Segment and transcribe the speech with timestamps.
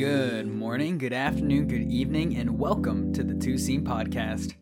[0.00, 4.54] Good morning, good afternoon, good evening, and welcome to the Two Seam Podcast.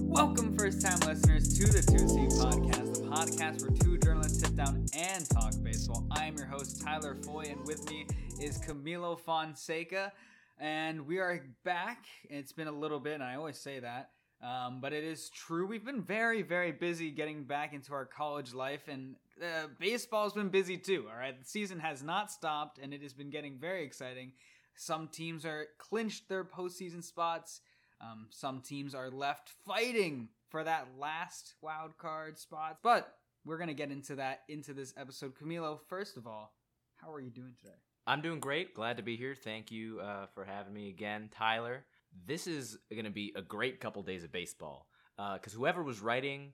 [0.00, 4.56] Welcome, first time listeners, to the Two Seam Podcast, the podcast where two journalists sit
[4.56, 6.06] down and talk baseball.
[6.10, 8.06] I am your host, Tyler Foy, and with me
[8.40, 10.14] is Camilo Fonseca.
[10.58, 12.06] And we are back.
[12.30, 14.12] It's been a little bit, and I always say that.
[14.42, 15.66] Um, but it is true.
[15.66, 20.48] We've been very, very busy getting back into our college life, and uh, baseball's been
[20.48, 21.06] busy too.
[21.10, 24.32] All right, the season has not stopped, and it has been getting very exciting.
[24.74, 27.60] Some teams are clinched their postseason spots.
[28.00, 32.78] Um, some teams are left fighting for that last wild card spot.
[32.82, 33.14] But
[33.44, 35.34] we're gonna get into that into this episode.
[35.34, 36.54] Camilo, first of all,
[36.96, 37.74] how are you doing today?
[38.06, 38.74] I'm doing great.
[38.74, 39.34] Glad to be here.
[39.34, 41.84] Thank you uh, for having me again, Tyler.
[42.26, 44.86] This is to be a great couple days of baseball
[45.16, 46.52] because uh, whoever was writing,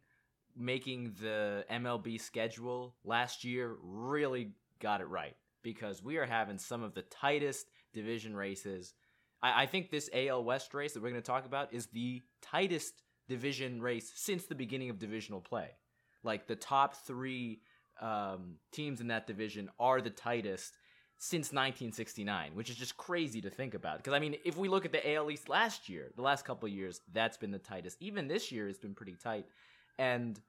[0.56, 6.82] making the MLB schedule last year really got it right because we are having some
[6.82, 8.94] of the tightest division races.
[9.42, 12.22] I, I think this AL West race that we're going to talk about is the
[12.42, 15.70] tightest division race since the beginning of divisional play.
[16.22, 17.60] Like the top three
[18.00, 20.76] um, teams in that division are the tightest
[21.18, 23.98] since 1969, which is just crazy to think about.
[23.98, 26.68] Because I mean, if we look at the AL East last year, the last couple
[26.68, 27.96] years, that's been the tightest.
[28.00, 29.46] Even this year has been pretty tight.
[29.98, 30.40] And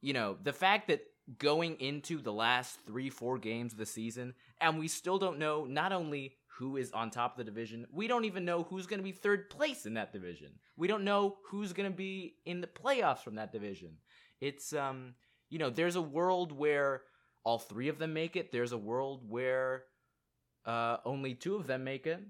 [0.00, 1.02] you know, the fact that
[1.38, 5.64] going into the last three, four games of the season, and we still don't know
[5.64, 8.98] not only who is on top of the division, we don't even know who's going
[8.98, 10.52] to be third place in that division.
[10.76, 13.96] We don't know who's going to be in the playoffs from that division.
[14.40, 15.14] It's um,
[15.50, 17.02] you know, there's a world where
[17.44, 18.52] all three of them make it.
[18.52, 19.84] There's a world where
[20.64, 22.20] uh, only two of them make it.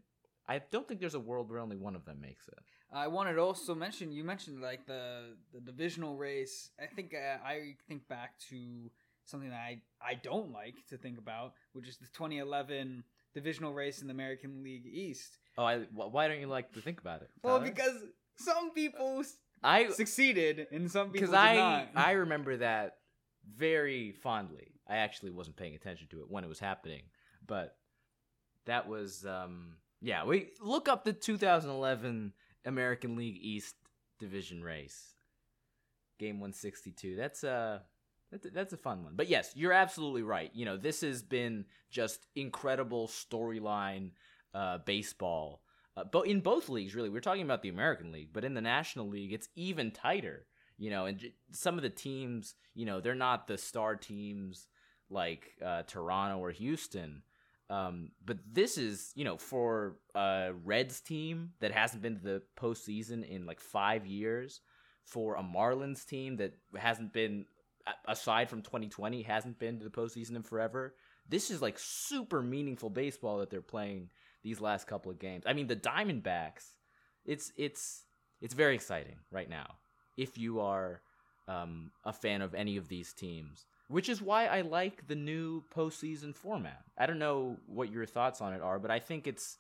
[0.49, 2.59] I don't think there's a world where only one of them makes it.
[2.93, 6.71] I wanted to also mention you mentioned like the the divisional race.
[6.81, 8.91] I think uh, I think back to
[9.25, 14.01] something that I I don't like to think about, which is the 2011 divisional race
[14.01, 15.39] in the American League East.
[15.57, 17.31] Oh, I, why don't you like to think about it?
[17.43, 17.61] Tyler?
[17.61, 17.97] Well, because
[18.37, 19.23] some people
[19.63, 21.89] I succeeded and some people because I not.
[21.95, 22.97] I remember that
[23.57, 24.73] very fondly.
[24.89, 27.03] I actually wasn't paying attention to it when it was happening,
[27.47, 27.77] but
[28.67, 30.25] that was um yeah.
[30.25, 32.33] We look up the 2011
[32.65, 33.75] American League East
[34.19, 35.15] division race.
[36.19, 37.17] Game 162.
[37.17, 37.45] That's
[38.31, 39.15] that's a, that's a fun one.
[39.17, 40.51] But yes, you're absolutely right.
[40.55, 44.13] You know, this has been just incredible storyline
[44.55, 45.63] uh, baseball.
[45.97, 48.61] Uh, but in both leagues, really, we're talking about the American League, but in the
[48.61, 50.47] National League, it's even tighter.
[50.79, 54.69] You know, and j- some of the teams, you know, they're not the star teams
[55.11, 57.23] like uh, Toronto or Houston,
[57.71, 62.43] um, but this is, you know, for a Reds team that hasn't been to the
[62.59, 64.61] postseason in like five years,
[65.05, 67.47] for a Marlins team that hasn't been,
[68.07, 70.95] aside from 2020, hasn't been to the postseason in forever.
[71.29, 74.11] This is like super meaningful baseball that they're playing
[74.43, 75.45] these last couple of games.
[75.47, 76.65] I mean, the Diamondbacks,
[77.25, 78.05] it's it's
[78.41, 79.75] it's very exciting right now.
[80.17, 81.03] If you are
[81.47, 85.65] um, a fan of any of these teams, which is why I like the new
[85.75, 86.85] postseason format.
[86.97, 89.59] I don't know what your thoughts on it are, but I think it's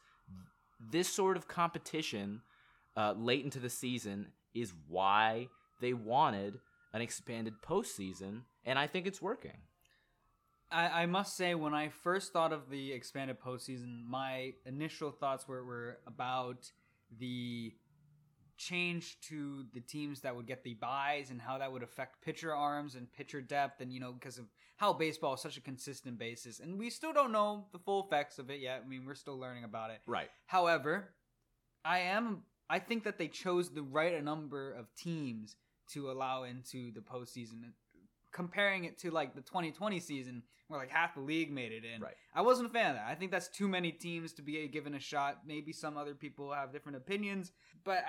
[0.92, 2.42] this sort of competition
[2.96, 5.48] uh, late into the season is why
[5.80, 6.60] they wanted
[6.92, 9.58] an expanded postseason, and I think it's working.
[10.70, 15.48] I, I must say, when I first thought of the expanded postseason, my initial thoughts
[15.48, 16.70] were, were about
[17.18, 17.72] the
[18.60, 22.54] change to the teams that would get the buys and how that would affect pitcher
[22.54, 24.44] arms and pitcher depth and you know because of
[24.76, 26.60] how baseball is such a consistent basis.
[26.60, 28.82] And we still don't know the full effects of it yet.
[28.84, 30.00] I mean we're still learning about it.
[30.06, 30.28] Right.
[30.46, 31.14] However
[31.82, 35.56] i am i think that they chose the right number of teams
[35.94, 37.62] to allow into the postseason.
[38.30, 42.00] Comparing it to like the 2020 season where like half the league made it in.
[42.00, 42.14] Right.
[42.34, 43.06] I wasn't a fan of that.
[43.08, 45.38] I think that's too many teams to be given a shot.
[45.44, 47.52] Maybe some other people have different opinions.
[47.84, 48.04] But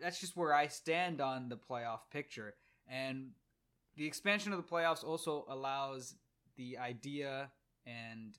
[0.00, 2.54] that's just where I stand on the playoff picture.
[2.88, 3.30] And
[3.96, 6.14] the expansion of the playoffs also allows
[6.56, 7.50] the idea
[7.86, 8.38] and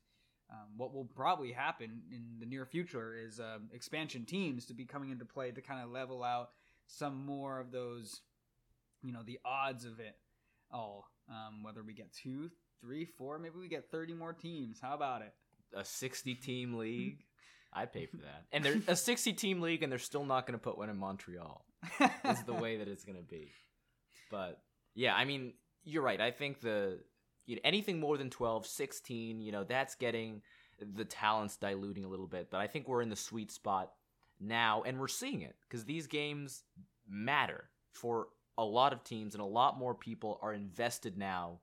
[0.51, 4.85] um, what will probably happen in the near future is um, expansion teams to be
[4.85, 6.49] coming into play to kind of level out
[6.85, 8.21] some more of those,
[9.01, 10.15] you know, the odds of it
[10.71, 11.07] all.
[11.29, 12.51] Um, whether we get two,
[12.81, 14.79] three, four, maybe we get 30 more teams.
[14.81, 15.33] How about it?
[15.75, 17.23] A 60 team league.
[17.75, 18.45] I pay for that.
[18.51, 20.97] And they're a 60 team league, and they're still not going to put one in
[20.97, 21.65] Montreal.
[22.25, 23.49] is the way that it's going to be.
[24.31, 24.61] But
[24.95, 25.53] yeah, I mean,
[25.83, 26.19] you're right.
[26.19, 26.99] I think the
[27.45, 30.41] you know, anything more than 12, 16, you know, that's getting
[30.95, 32.49] the talents diluting a little bit.
[32.49, 33.91] But I think we're in the sweet spot
[34.39, 36.63] now, and we're seeing it because these games
[37.07, 38.27] matter for
[38.57, 41.59] a lot of teams, and a lot more people are invested now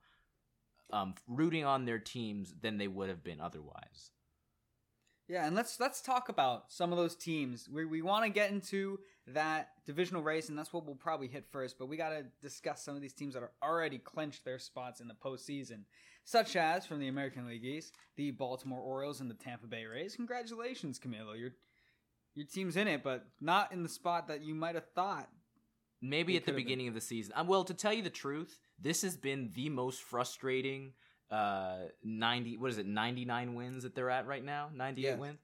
[0.93, 4.11] um, rooting on their teams than they would have been otherwise.
[5.31, 7.69] Yeah, and let's let's talk about some of those teams.
[7.73, 8.99] We we want to get into
[9.29, 11.79] that divisional race, and that's what we'll probably hit first.
[11.79, 15.01] But we got to discuss some of these teams that are already clinched their spots
[15.01, 15.83] in the postseason,
[16.25, 20.17] such as from the American League East, the Baltimore Orioles and the Tampa Bay Rays.
[20.17, 21.39] Congratulations, Camilo.
[21.39, 21.53] Your
[22.35, 25.29] your team's in it, but not in the spot that you might have thought.
[26.03, 26.65] Maybe at the have been.
[26.65, 27.35] beginning of the season.
[27.37, 30.95] Um, well, to tell you the truth, this has been the most frustrating
[31.31, 34.69] uh 90 what is it 99 wins that they're at right now?
[34.75, 35.19] 98 Yes.
[35.19, 35.39] wins?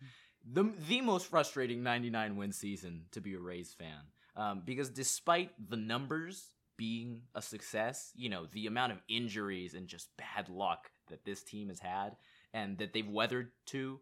[0.53, 4.01] The the most frustrating 99 win season to be a Rays fan
[4.37, 9.89] um because despite the numbers being a success you know the amount of injuries and
[9.89, 12.17] just bad luck that this team has had
[12.53, 14.01] and that they've weathered to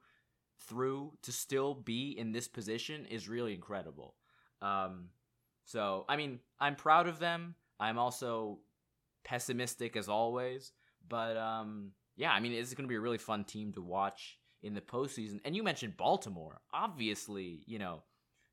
[0.69, 4.15] through to still be in this position is really incredible.
[4.63, 5.09] Um
[5.65, 7.55] so I mean I'm proud of them.
[7.81, 8.59] I'm also
[9.25, 10.73] pessimistic as always
[11.09, 14.39] but um, yeah, I mean, it's going to be a really fun team to watch
[14.63, 15.41] in the postseason.
[15.45, 16.61] And you mentioned Baltimore.
[16.73, 18.03] Obviously, you know,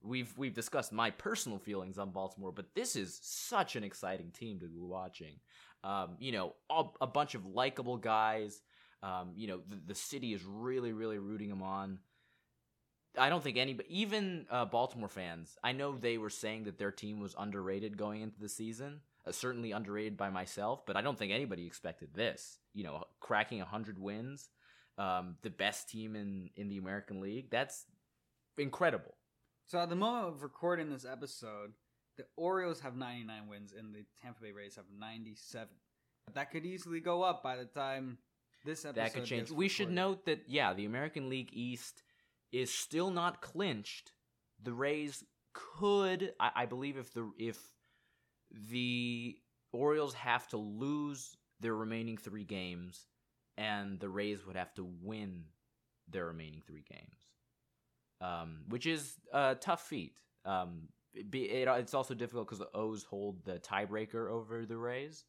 [0.03, 4.59] we've we've discussed my personal feelings on Baltimore, but this is such an exciting team
[4.59, 5.39] to be watching.
[5.83, 8.61] Um, you know, a, a bunch of likable guys.
[9.03, 11.99] Um, you know, the, the city is really, really rooting them on.
[13.17, 16.91] I don't think any, even uh, Baltimore fans, I know they were saying that their
[16.91, 19.01] team was underrated going into the season.
[19.25, 22.57] Uh, certainly underrated by myself, but I don't think anybody expected this.
[22.73, 24.49] You know, cracking 100 wins,
[24.97, 27.51] um, the best team in, in the American League.
[27.51, 27.85] That's
[28.57, 29.15] incredible.
[29.67, 31.73] So at the moment of recording this episode,
[32.17, 35.69] the Orioles have 99 wins and the Tampa Bay Rays have 97.
[36.33, 38.17] That could easily go up by the time
[38.65, 39.01] this episode.
[39.01, 39.51] that could change.
[39.51, 42.03] We should note that, yeah, the American League East
[42.51, 44.11] is still not clinched.
[44.61, 45.23] The Rays
[45.53, 47.57] could, I, I believe, if the if
[48.69, 49.37] the
[49.71, 53.07] Orioles have to lose their remaining three games,
[53.57, 55.45] and the Rays would have to win
[56.09, 57.17] their remaining three games,
[58.19, 60.15] um, which is a tough feat.
[60.45, 65.25] Um, it it, it's also difficult because the O's hold the tiebreaker over the Rays.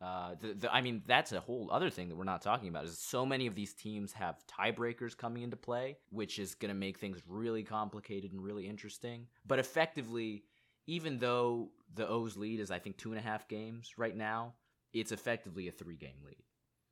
[0.00, 2.84] Uh, the, the, I mean, that's a whole other thing that we're not talking about.
[2.84, 6.74] Is so many of these teams have tiebreakers coming into play, which is going to
[6.74, 9.26] make things really complicated and really interesting.
[9.46, 10.44] But effectively,
[10.86, 14.54] even though the O's lead is, I think, two and a half games right now,
[14.92, 16.42] it's effectively a three-game lead.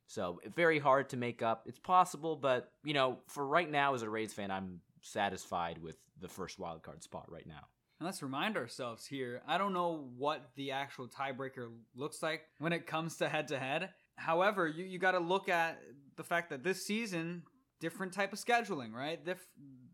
[0.07, 1.63] So very hard to make up.
[1.65, 5.97] It's possible, but you know, for right now, as a Rays fan, I'm satisfied with
[6.21, 7.67] the first wild card spot right now.
[7.99, 9.41] And let's remind ourselves here.
[9.47, 13.57] I don't know what the actual tiebreaker looks like when it comes to head to
[13.57, 13.89] head.
[14.17, 15.79] However, you, you got to look at
[16.17, 17.43] the fact that this season,
[17.79, 19.23] different type of scheduling, right?
[19.23, 19.47] Dif-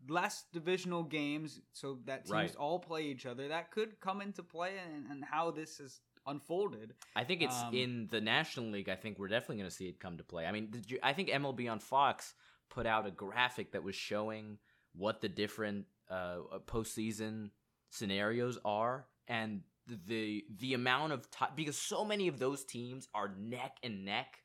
[0.08, 2.56] less divisional games, so that teams Right.
[2.56, 3.48] all play each other.
[3.48, 6.94] That could come into play and, and how this has unfolded.
[7.16, 8.88] I think it's Um, in the National League.
[8.88, 10.46] I think we're definitely going to see it come to play.
[10.46, 12.34] I mean, did you, I think MLB on Fox
[12.68, 14.58] put out a graphic that was showing
[14.94, 17.50] what the different uh, postseason
[17.90, 23.34] scenarios are, and the the amount of time because so many of those teams are
[23.36, 24.38] neck and neck.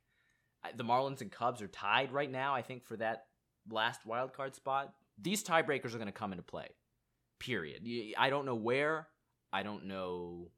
[0.64, 2.56] Uh, The Marlins and Cubs are tied right now.
[2.56, 3.28] I think for that
[3.70, 4.94] last wild card spot.
[5.20, 6.68] These tiebreakers are going to come into play.
[7.40, 7.88] Period.
[8.18, 9.08] I don't know where.
[9.52, 10.50] I don't know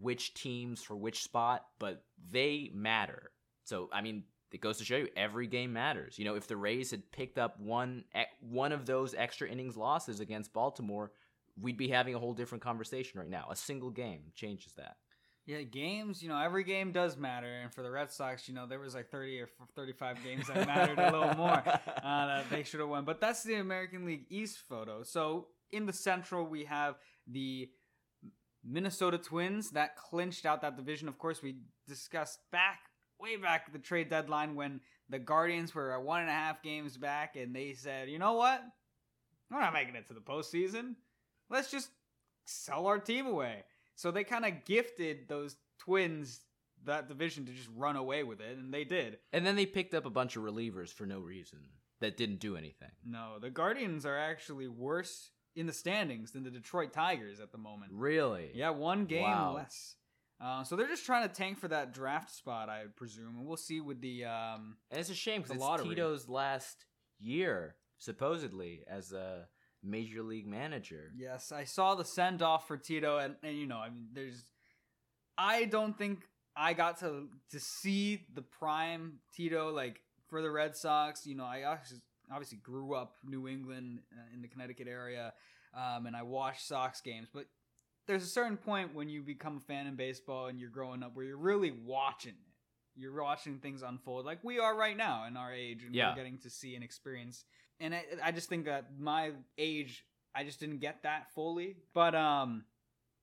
[0.00, 3.30] which teams for which spot, but they matter.
[3.64, 6.18] So I mean, it goes to show you every game matters.
[6.18, 8.04] You know, if the Rays had picked up one
[8.40, 11.12] one of those extra innings losses against Baltimore,
[11.60, 13.48] we'd be having a whole different conversation right now.
[13.50, 14.96] A single game changes that.
[15.44, 17.48] Yeah, games, you know, every game does matter.
[17.48, 20.66] And for the Red Sox, you know, there was like 30 or 35 games that
[20.66, 23.04] mattered a little more uh, that they should have won.
[23.04, 25.02] But that's the American League East photo.
[25.02, 26.94] So in the Central, we have
[27.26, 27.68] the
[28.64, 31.08] Minnesota Twins that clinched out that division.
[31.08, 31.56] Of course, we
[31.88, 32.78] discussed back,
[33.18, 36.96] way back the trade deadline when the Guardians were at one and a half games
[36.96, 38.62] back and they said, you know what?
[39.50, 40.94] We're not making it to the postseason.
[41.50, 41.90] Let's just
[42.46, 43.64] sell our team away.
[44.02, 46.40] So they kind of gifted those Twins
[46.86, 49.18] that division to just run away with it, and they did.
[49.32, 51.60] And then they picked up a bunch of relievers for no reason
[52.00, 52.90] that didn't do anything.
[53.04, 57.58] No, the Guardians are actually worse in the standings than the Detroit Tigers at the
[57.58, 57.92] moment.
[57.94, 58.50] Really?
[58.54, 59.54] Yeah, one game Wow.
[59.54, 59.94] less.
[60.40, 63.56] Uh, so they're just trying to tank for that draft spot, I presume, and we'll
[63.56, 64.24] see with the.
[64.24, 65.90] Um, And it's a shame because it's lottery.
[65.90, 66.86] Tito's last
[67.20, 69.46] year, supposedly, as a
[69.82, 71.10] major league manager.
[71.16, 74.44] yes, I saw the send off for Tito, and, and you know, I mean, there's.
[75.38, 76.20] I don't think
[76.56, 81.26] I got to to see the prime Tito like for the Red Sox.
[81.26, 81.64] You know, I
[82.30, 85.32] obviously, grew up New England uh, in the Connecticut area,
[85.74, 87.28] um, and I watched Sox games.
[87.32, 87.46] But
[88.06, 91.14] there's a certain point when you become a fan in baseball and you're growing up
[91.16, 93.00] where you're really watching it.
[93.00, 96.10] you're watching things unfold like we are right now in our age, and Yeah.
[96.10, 97.44] we're getting to see and experience.
[97.82, 101.76] And I, I just think that my age, I just didn't get that fully.
[101.92, 102.64] But um,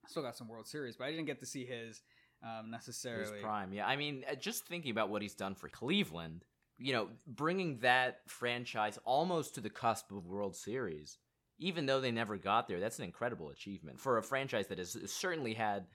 [0.06, 2.02] I still got some World Series, but I didn't get to see his
[2.44, 3.42] um, His necessarily.
[3.42, 3.88] prime, yeah.
[3.88, 6.46] I mean, uh, just thinking about what he's done for Cleveland,
[6.78, 11.18] you know, bringing that franchise almost to the cusp of World Series,
[11.58, 14.98] even though they never got there, that's an incredible achievement for a franchise that has
[15.08, 15.88] certainly had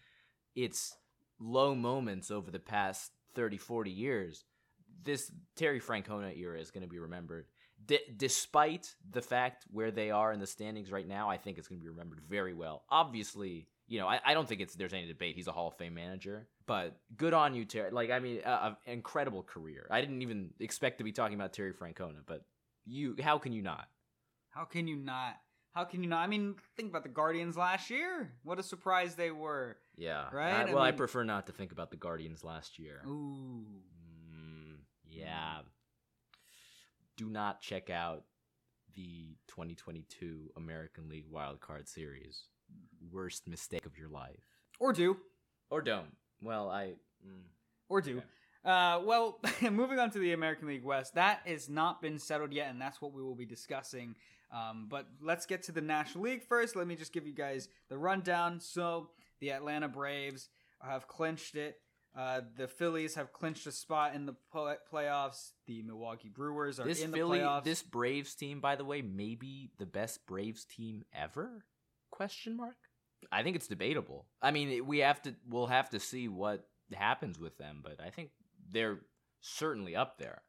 [0.55, 0.95] its
[1.41, 4.45] low moments over the past 30, 40 years.
[5.03, 7.47] This Terry Francona era is going to be remembered.
[7.87, 11.69] D- despite the fact where they are in the standings right now, I think it's
[11.69, 12.85] going to be remembered very well.
[12.91, 15.35] Obviously, you know, I, I don't think it's there's any debate.
[15.37, 17.91] He's a Hall of Fame manager, but good on you, Terry.
[17.91, 19.87] Like, I mean, uh, an incredible career.
[19.91, 22.45] I didn't even expect to be talking about Terry Francona, but
[22.87, 23.87] you, how can you not?
[24.51, 25.37] How can you not?
[25.73, 26.21] How can you not?
[26.21, 28.33] I mean, think about the Guardians last year.
[28.45, 29.77] What a surprise they were.
[29.97, 30.69] Yeah, Right?
[30.69, 33.03] I well, I mean- prefer not to think about the Guardians last year.
[33.07, 33.65] Ooh.
[34.33, 34.77] Mm,
[35.11, 35.59] yeah.
[37.17, 38.25] Do not check out
[38.95, 42.45] the 2022 American League Wild Card Series.
[43.11, 44.43] Worst mistake of your life.
[44.81, 45.17] Or do.
[45.71, 46.17] Or don't.
[46.43, 46.95] Well, I.
[47.27, 47.45] Mm.
[47.89, 48.19] Or do.
[48.19, 48.27] Okay.
[48.65, 49.41] Uh, well,
[49.71, 53.01] moving on to the American League West, that has not been settled yet, and that's
[53.01, 54.15] what we will be discussing.
[54.51, 56.77] Um, but let's get to the National League first.
[56.77, 58.61] Let me just give you guys the rundown.
[58.61, 60.49] So, the Atlanta Braves
[60.81, 61.79] have clinched it.
[62.17, 65.51] Uh, the Phillies have clinched a spot in the play- playoffs.
[65.67, 67.65] The Milwaukee Brewers are This in the Philly, playoffs.
[67.65, 71.65] this Braves team, by the way, may be the best Braves team ever?
[72.11, 72.77] Question mark.
[73.33, 74.27] I think it's debatable.
[74.41, 75.35] I mean, we have to.
[75.49, 78.31] We'll have to see what happens with them, but I think
[78.71, 79.01] they're
[79.41, 80.43] certainly up there.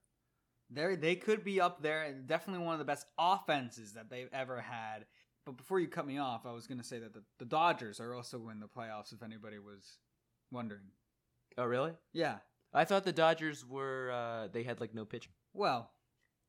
[0.69, 4.29] They they could be up there and definitely one of the best offenses that they've
[4.33, 5.05] ever had.
[5.45, 7.99] But before you cut me off, I was going to say that the, the Dodgers
[7.99, 9.13] are also in the playoffs.
[9.13, 9.99] If anybody was
[10.51, 10.81] wondering,
[11.57, 11.93] Oh, really?
[12.13, 12.37] yeah.
[12.73, 14.11] I thought the Dodgers were.
[14.11, 15.29] uh They had like no pitcher.
[15.53, 15.89] Well,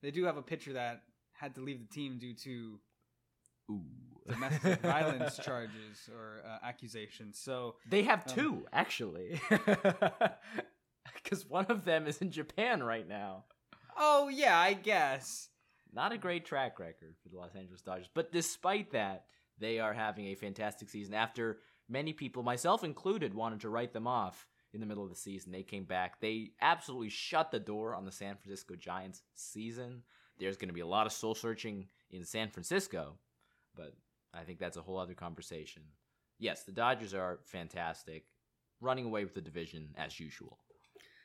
[0.02, 2.80] they do have a pitcher that had to leave the team due to
[3.70, 3.84] Ooh.
[4.28, 7.38] domestic violence charges or uh, accusations.
[7.38, 9.40] So They have Um, two, actually.
[11.22, 13.44] Because one of them is in Japan right now.
[13.96, 15.48] Oh yeah, I guess.
[15.92, 18.10] Not a great track record for the Los Angeles Dodgers.
[18.12, 19.24] But despite that,
[19.58, 21.14] they are having a fantastic season.
[21.14, 21.58] After
[21.88, 24.46] many people, myself included, wanted to write them off
[24.76, 26.20] in the middle of the season, they came back.
[26.20, 30.02] They absolutely shut the door on the San Francisco Giants season.
[30.38, 33.14] There's going to be a lot of soul searching in San Francisco,
[33.74, 33.94] but
[34.34, 35.82] I think that's a whole other conversation.
[36.38, 38.26] Yes, the Dodgers are fantastic,
[38.80, 40.58] running away with the division as usual.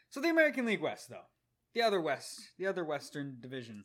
[0.10, 1.28] So the American League West, though,
[1.74, 3.84] the other West, the other Western Division,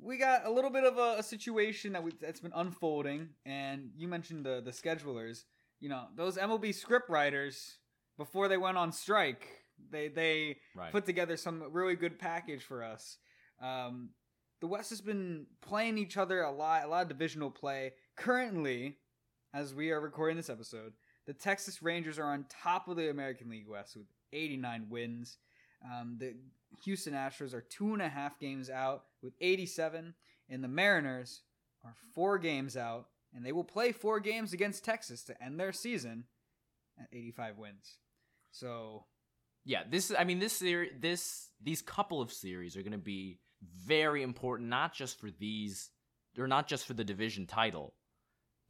[0.00, 3.90] we got a little bit of a, a situation that we, that's been unfolding, and
[3.96, 5.44] you mentioned the the schedulers.
[5.80, 7.78] You know, those MLB script writers
[8.18, 9.48] before they went on strike,
[9.90, 10.92] they they Right.
[10.92, 13.16] put together some really good package for us.
[13.60, 14.10] Um,
[14.60, 17.94] the West has been playing each other a lot, a lot of divisional play.
[18.16, 18.98] Currently,
[19.54, 20.92] as we are recording this episode,
[21.26, 25.38] the Texas Rangers are on top of the American League West with 89 wins.
[25.84, 26.34] Um, the
[26.84, 30.14] Houston Astros are two and a half games out with 87,
[30.48, 31.42] and the Mariners
[31.84, 35.72] are four games out, and they will play four games against Texas to end their
[35.72, 36.24] season
[37.00, 37.98] at 85 wins.
[38.58, 39.04] So
[39.68, 43.38] yeah this i mean this series this these couple of series are going to be
[43.84, 45.90] very important not just for these
[46.38, 47.94] or not just for the division title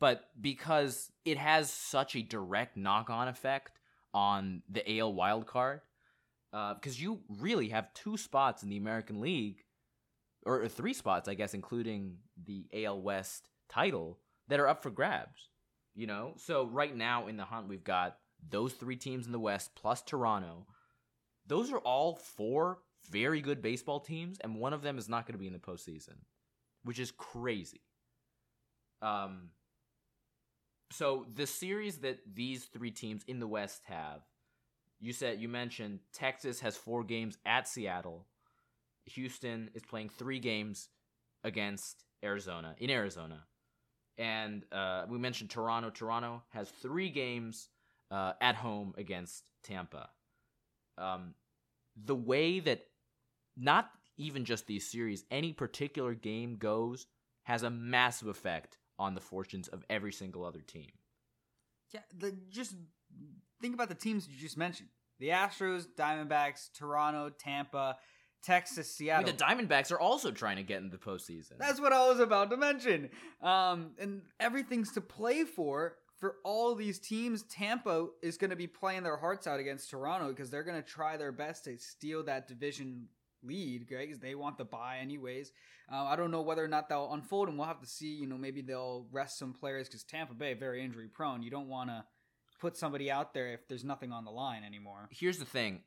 [0.00, 3.80] but because it has such a direct knock-on effect
[4.12, 5.80] on the AL wild card
[6.50, 9.62] because uh, you really have two spots in the American League
[10.44, 14.18] or, or three spots I guess including the AL West title
[14.48, 15.48] that are up for grabs
[15.94, 16.34] you know?
[16.36, 18.16] So right now in the hunt we've got
[18.46, 20.66] those three teams in the West plus Toronto
[21.48, 22.78] those are all four
[23.10, 25.58] very good baseball teams, and one of them is not going to be in the
[25.58, 26.16] postseason,
[26.84, 27.80] which is crazy.
[29.00, 29.50] Um,
[30.90, 34.20] so the series that these three teams in the West have,
[35.00, 38.26] you said you mentioned Texas has four games at Seattle.
[39.06, 40.88] Houston is playing three games
[41.44, 43.44] against Arizona in Arizona,
[44.18, 45.88] and uh, we mentioned Toronto.
[45.88, 47.70] Toronto has three games
[48.10, 50.08] uh, at home against Tampa
[50.98, 51.34] um,
[52.04, 52.86] the way that
[53.56, 57.06] not even just these series, any particular game goes
[57.44, 60.90] has a massive effect on the fortunes of every single other team.
[61.94, 62.74] Yeah, the, just
[63.62, 64.88] think about the teams you just mentioned:
[65.18, 67.96] the Astros, Diamondbacks, Toronto, Tampa,
[68.42, 69.26] Texas, I Seattle.
[69.26, 71.58] mean, the Diamondbacks are also trying to get into the postseason.
[71.58, 73.08] That's what I was about to mention.
[73.40, 78.66] Um, and everything's to play for for all these teams, Tampa is going to be
[78.66, 82.24] playing their hearts out against Toronto because they're going to try their best to steal
[82.24, 83.06] that division
[83.42, 84.06] lead, right?
[84.06, 85.52] Because they want the buy anyways.
[85.90, 88.14] Uh, I don't know whether or not they'll unfold, and we'll have to see.
[88.14, 91.42] You know, maybe they'll rest some players because Tampa Bay very injury prone.
[91.42, 92.04] You don't want to
[92.60, 95.08] put somebody out there if there's nothing on the line anymore.
[95.10, 95.80] Here's the thing.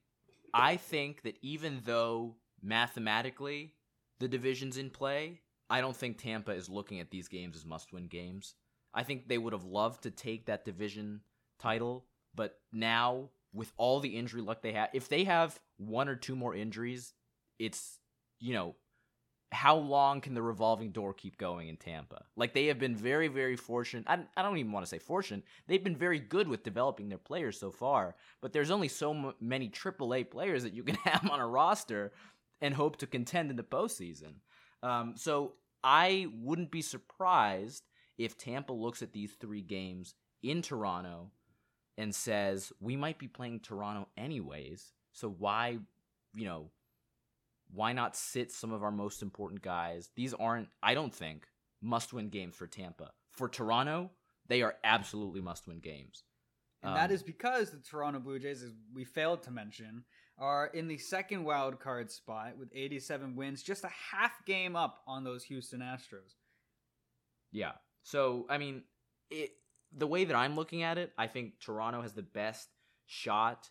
[0.54, 3.74] I think that even though mathematically
[4.20, 7.94] the division's in play, I don't think Tampa is looking at these games as must
[7.94, 8.56] win games.
[8.94, 11.22] I think they would have loved to take that division
[11.60, 12.06] title,
[12.36, 16.36] but now with all the injury luck they have, if they have one or two
[16.36, 17.14] more injuries,
[17.60, 18.00] it's,
[18.40, 18.76] you know,
[19.54, 22.24] how long can the revolving door keep going in Tampa?
[22.38, 24.06] Like they have been very, very fortunate.
[24.08, 25.44] I, I don't even want to say fortunate.
[25.68, 29.34] They've been very good with developing their players so far, but there's only so m-
[29.42, 32.14] many AAA players that you can have on a roster
[32.62, 34.36] and hope to contend in the postseason.
[34.84, 37.84] Um, so I wouldn't be surprised
[38.18, 41.32] if Tampa looks at these three games in Toronto
[41.98, 44.94] and says, we might be playing Toronto anyways.
[45.14, 45.80] So why,
[46.34, 46.72] you know,
[47.74, 50.10] why not sit some of our most important guys?
[50.16, 51.48] These aren't, I don't think,
[51.82, 53.12] must win games for Tampa.
[53.32, 54.12] For Toronto,
[54.48, 56.24] they are absolutely must win games.
[56.84, 60.04] And um, that is because the Toronto Blue Jays, as we failed to mention,
[60.38, 65.02] are in the second wild card spot with 87 wins, just a half game up
[65.08, 66.36] on those Houston Astros.
[67.52, 67.74] Yeah.
[68.04, 68.84] So, I mean,
[69.30, 69.52] it
[69.96, 72.70] the way that I'm looking at it, I think Toronto has the best
[73.06, 73.70] shot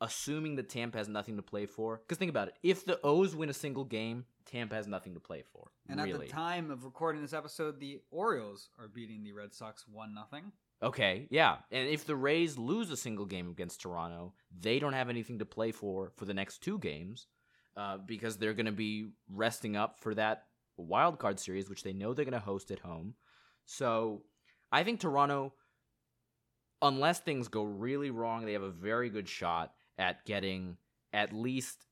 [0.00, 1.98] assuming that Tampa has nothing to play for.
[1.98, 5.20] Because think about it: if the O's win a single game, Tampa has nothing to
[5.20, 5.70] play for.
[5.88, 6.12] And really.
[6.12, 10.12] at the time of recording this episode, the Orioles are beating the Red Sox one
[10.14, 10.52] nothing.
[10.82, 15.08] Okay, yeah, and if the Rays lose a single game against Toronto, they don't have
[15.08, 17.28] anything to play for for the next two games,
[17.76, 20.46] uh, because they're going to be resting up for that
[20.76, 23.14] wild card series, which they know they're going to host at home.
[23.66, 24.22] So,
[24.70, 25.52] I think Toronto,
[26.80, 30.76] unless things go really wrong, they have a very good shot at getting
[31.12, 31.86] at least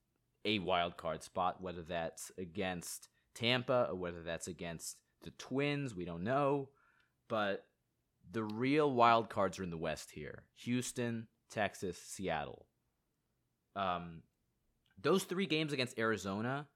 [0.45, 5.95] a wild card spot, whether that's against Tampa or whether that's against the Twins.
[5.95, 6.71] We don't know.
[7.29, 7.67] But
[8.33, 12.67] the real wild cards are in the West here Houston, Texas, Seattle.
[13.77, 14.23] Um,
[15.01, 16.67] those three games against Arizona,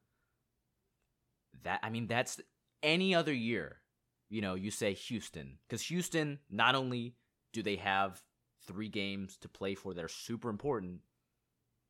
[1.64, 2.40] that, I mean, that's
[2.82, 3.78] any other year.
[4.34, 7.14] You know, you say Houston, because Houston, not only
[7.52, 8.20] do they have
[8.66, 11.02] three games to play for that are super important,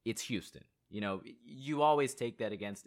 [0.05, 0.63] it's Houston.
[0.91, 2.87] You know, you always take that against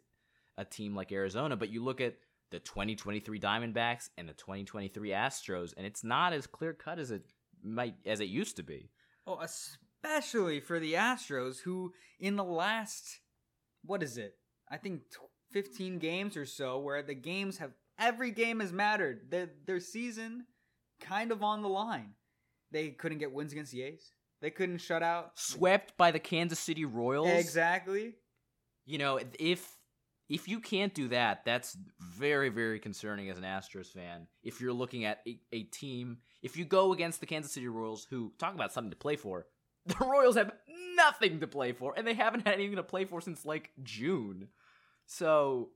[0.59, 2.17] a team like Arizona, but you look at
[2.51, 7.23] the 2023 Diamondbacks and the 2023 Astros, and it's not as clear cut as it
[7.63, 8.91] might as it used to be.
[9.25, 13.21] Oh, especially for the Astros, who in the last
[13.83, 14.35] what is it?
[14.69, 15.01] I think
[15.49, 19.29] 15 games or so, where the games have every game has mattered.
[19.29, 20.45] Their their season
[21.01, 22.13] kind of on the line.
[22.71, 24.11] They couldn't get wins against the A's.
[24.41, 25.31] They couldn't shut out.
[25.35, 27.29] Swept by the Kansas City Royals.
[27.29, 28.13] Exactly.
[28.85, 29.77] You know, if
[30.29, 34.27] if you can't do that, that's very very concerning as an Astros fan.
[34.43, 38.05] If you're looking at a, a team, if you go against the Kansas City Royals,
[38.09, 39.47] who talk about something to play for,
[39.85, 40.51] the Royals have
[40.95, 44.49] nothing to play for, and they haven't had anything to play for since like June.
[45.05, 45.69] So,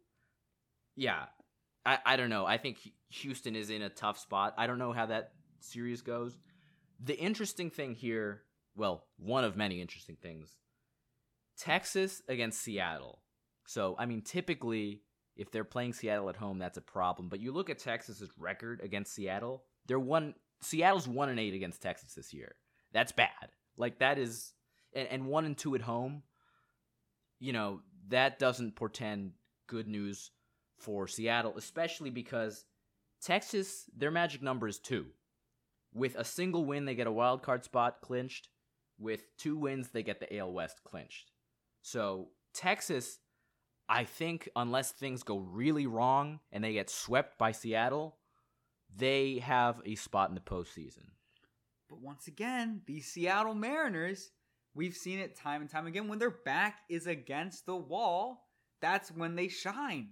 [0.97, 1.27] yeah,
[1.85, 2.45] I I don't know.
[2.45, 2.77] I think
[3.09, 4.53] Houston is in a tough spot.
[4.57, 6.37] I don't know how that series goes.
[7.03, 8.43] The interesting thing here
[8.75, 10.55] well, one of many interesting things.
[11.57, 13.21] Texas against Seattle.
[13.67, 15.01] So, I mean, typically,
[15.35, 17.29] if they're playing Seattle at home, that's a problem.
[17.29, 20.35] But you look at Texas's record against Seattle; they're one.
[20.61, 22.55] Seattle's one and eight against Texas this year.
[22.93, 23.51] That's bad.
[23.77, 24.53] Like that is,
[24.93, 26.23] and, and one and two at home.
[27.39, 29.33] You know that doesn't portend
[29.67, 30.31] good news
[30.81, 32.65] for Seattle, especially because
[33.21, 35.07] Texas, their magic number is two.
[35.93, 38.49] With a single win, they get a wild card spot clinched
[39.01, 41.31] with two wins, they get the AL West clinched.
[41.81, 43.19] So Texas,
[43.89, 48.17] I think, unless things go really wrong and they get swept by Seattle,
[48.95, 51.09] they have a spot in the postseason.
[51.89, 54.31] But once again, the Seattle Mariners,
[54.75, 56.07] we've seen it time and time again.
[56.07, 58.47] When their back is against the wall,
[58.81, 60.09] that's when they shine.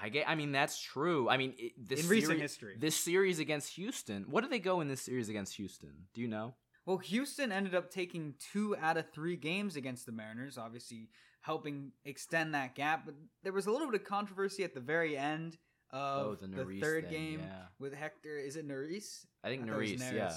[0.00, 0.28] I get.
[0.28, 1.28] I mean, that's true.
[1.28, 4.24] I mean, this in series, recent history, this series against Houston.
[4.30, 5.92] What do they go in this series against Houston?
[6.14, 6.54] Do you know?
[6.86, 11.10] Well, Houston ended up taking two out of three games against the Mariners, obviously
[11.42, 13.02] helping extend that gap.
[13.04, 15.58] But there was a little bit of controversy at the very end
[15.90, 17.62] of oh, the, the, third thing, game yeah.
[17.78, 18.38] with Hector.
[18.38, 19.26] Is it Neris?
[19.44, 20.32] I think I Neris, yeah.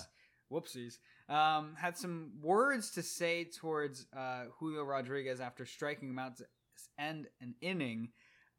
[0.52, 0.98] Whoopsies.
[1.30, 6.46] Um, had some words to say towards uh, Julio Rodriguez after striking him out to
[7.00, 8.10] end an inning.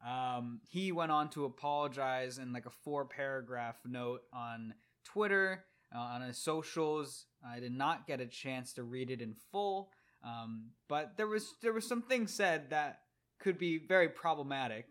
[0.05, 4.73] Um, he went on to apologize in like a four paragraph note on
[5.05, 5.63] Twitter
[5.95, 7.25] uh, on his socials.
[7.45, 9.91] I did not get a chance to read it in full,
[10.23, 12.99] um, but there was there was some things said that
[13.39, 14.85] could be very problematic.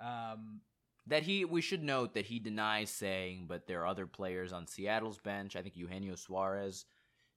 [0.00, 0.60] Um,
[1.06, 4.66] that he we should note that he denies saying, but there are other players on
[4.66, 5.56] Seattle's bench.
[5.56, 6.86] I think Eugenio Suarez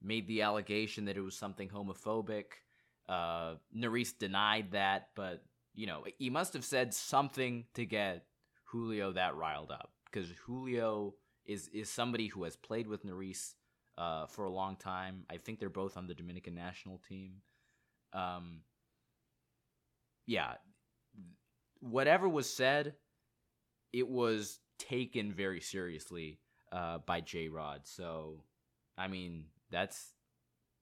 [0.02, 2.46] made the allegation that it was something homophobic.
[3.08, 8.26] Uh, Neris denied that, but you know he must have said something to get
[8.66, 13.54] Julio that riled up because Julio is is somebody who has played with Neris
[13.98, 15.26] uh, for a long time.
[15.30, 17.42] I think they're both on the Dominican national team.
[18.14, 18.62] Um,
[20.26, 20.56] yeah,
[21.80, 22.96] whatever was said,
[23.94, 26.40] it was taken very seriously
[26.72, 27.82] uh, by J Rod.
[27.84, 28.44] So,
[28.98, 30.14] I mean, that's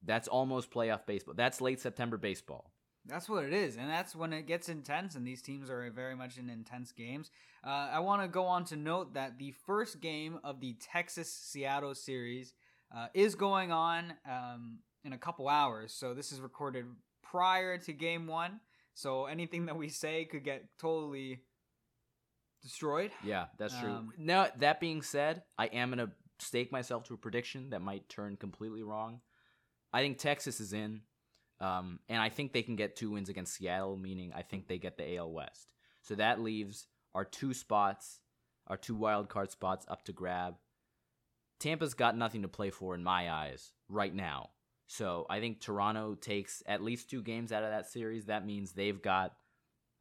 [0.04, 1.34] that's almost playoff baseball.
[1.34, 2.72] That's late September baseball.
[3.06, 6.14] That's what it is, and that's when it gets intense, and these teams are very
[6.14, 7.30] much in intense games.
[7.66, 11.32] Uh, I want to go on to note that the first game of the Texas
[11.32, 12.52] Seattle series
[12.94, 15.92] uh, is going on um, in a couple hours.
[15.92, 16.84] So this is recorded
[17.22, 18.60] prior to game one.
[18.94, 21.40] So anything that we say could get totally
[22.62, 23.12] destroyed.
[23.24, 23.90] Yeah, that's true.
[23.90, 27.82] Um, now, that being said, I am going to stake myself to a prediction that
[27.82, 29.20] might turn completely wrong.
[29.92, 31.02] I think Texas is in.
[31.60, 34.78] Um, and I think they can get two wins against Seattle, meaning I think they
[34.78, 35.74] get the AL West.
[36.02, 38.20] So that leaves our two spots,
[38.66, 40.54] our two wild card spots up to grab.
[41.58, 44.50] Tampa's got nothing to play for in my eyes right now.
[44.86, 48.24] So I think Toronto takes at least two games out of that series.
[48.24, 49.34] That means they've got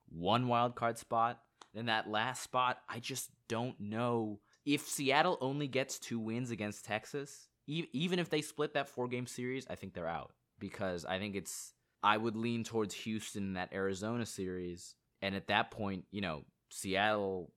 [0.07, 1.41] one wild card spot.
[1.73, 4.39] Then that last spot, I just don't know.
[4.65, 9.27] If Seattle only gets two wins against Texas, even if they split that four game
[9.27, 13.53] series, I think they're out because I think it's I would lean towards Houston in
[13.53, 17.51] that Arizona series, and at that point, you know, Seattle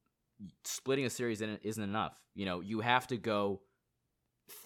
[0.64, 2.18] splitting a series isn't enough.
[2.34, 3.60] You know, you have to go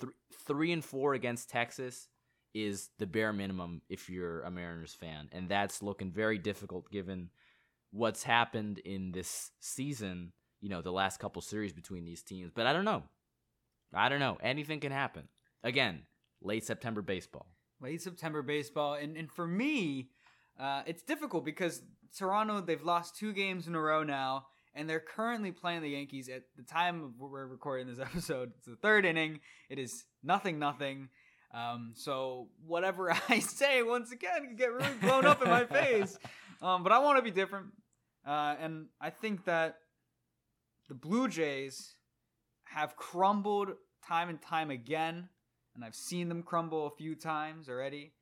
[0.01, 0.13] th-
[0.47, 2.09] three and four against Texas
[2.55, 7.31] is the bare minimum if you're a Mariners fan, and that's looking very difficult given
[7.91, 10.33] what's happened in this season.
[10.63, 13.03] You know, the last couple series between these teams, but I don't know.
[13.95, 14.39] I don't know.
[14.43, 15.29] Anything can happen.
[15.63, 16.03] Again,
[16.41, 17.47] late September baseball
[17.81, 18.95] late September baseball.
[18.95, 20.11] And and for me,
[20.59, 21.83] uh, it's difficult because
[22.17, 26.29] Toronto they've lost two games in a row now, and they're currently playing the Yankees
[26.29, 28.53] at the time of we're recording this episode.
[28.59, 29.41] It's the third inning.
[29.69, 31.09] It is nothing, nothing.
[31.55, 36.19] Um, so whatever I say, once again, can get really blown up in my face.
[36.63, 37.67] Um, but I want to be different,
[38.27, 39.77] uh, and I think that
[40.89, 41.97] the Blue Jays
[42.65, 43.73] have crumbled
[44.09, 45.29] time and time again
[45.77, 48.13] and I've seen them crumble a few times already.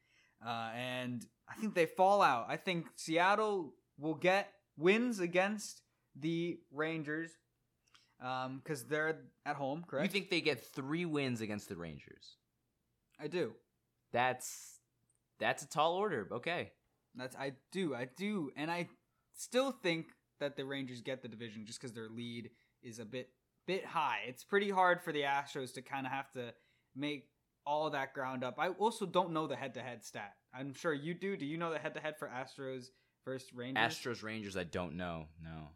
[0.45, 2.47] Uh, and I think they fall out.
[2.49, 5.81] I think Seattle will get wins against
[6.15, 7.31] the Rangers
[8.19, 10.07] because um, they're at home, correct?
[10.07, 12.37] You think they get three wins against the Rangers?
[13.19, 13.53] I do.
[14.13, 14.81] That's
[15.39, 16.29] that's a tall order.
[16.31, 16.73] Okay.
[17.15, 17.95] That's I do.
[17.95, 18.51] I do.
[18.57, 18.89] And I
[19.35, 20.07] still think
[20.41, 22.51] that the Rangers get the division just because their lead
[22.83, 23.31] is a bit
[23.67, 24.21] bit high.
[24.27, 26.53] It's pretty hard for the Astros to kind of have to
[26.95, 27.29] make
[27.67, 28.59] all that ground up.
[28.59, 30.35] I also don't know the head to head stat.
[30.55, 31.37] I'm sure you do.
[31.37, 32.87] Do you know the head to head for Astros
[33.25, 33.83] versus Rangers?
[33.83, 35.27] Astros Rangers, I don't know.
[35.43, 35.69] No.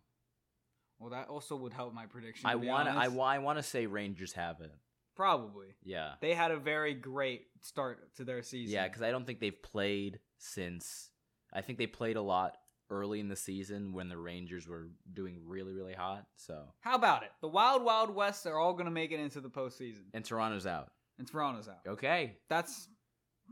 [0.98, 2.48] Well, that also would help my prediction.
[2.48, 2.94] I want to.
[2.94, 4.72] I, I want to say Rangers have it.
[5.16, 5.74] Probably.
[5.84, 6.12] Yeah.
[6.20, 8.72] They had a very great start to their season.
[8.72, 11.10] Yeah, because I don't think they've played since.
[11.52, 12.56] I think they played a lot
[12.90, 16.26] early in the season when the Rangers were doing really, really hot.
[16.36, 16.62] So.
[16.80, 17.30] How about it?
[17.40, 20.04] The Wild Wild West are all going to make it into the postseason.
[20.14, 21.80] And Toronto's out and Toronto's out.
[21.86, 22.36] Okay.
[22.48, 22.88] That's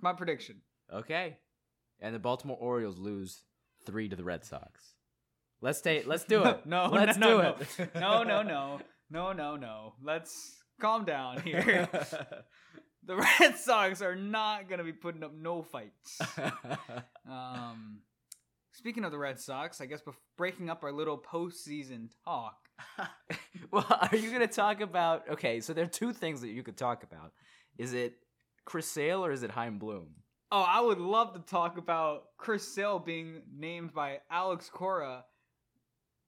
[0.00, 0.56] my prediction.
[0.92, 1.38] Okay.
[2.00, 3.42] And the Baltimore Orioles lose
[3.84, 4.94] three to the Red Sox.
[5.60, 6.06] Let's take.
[6.06, 6.60] Let's do it.
[6.66, 7.94] no, let's no, do no, it.
[7.94, 9.94] no, no, no, no, no, no.
[10.02, 11.88] Let's calm down here.
[13.04, 16.20] the Red Sox are not gonna be putting up no fights.
[17.28, 18.00] um,
[18.72, 20.02] speaking of the Red Sox, I guess
[20.36, 22.56] breaking up our little postseason talk.
[23.70, 25.26] well, are you gonna talk about?
[25.30, 27.32] Okay, so there are two things that you could talk about.
[27.78, 28.14] Is it
[28.64, 30.08] Chris Sale or is it Chaim Bloom?
[30.52, 35.24] Oh, I would love to talk about Chris Sale being named by Alex Cora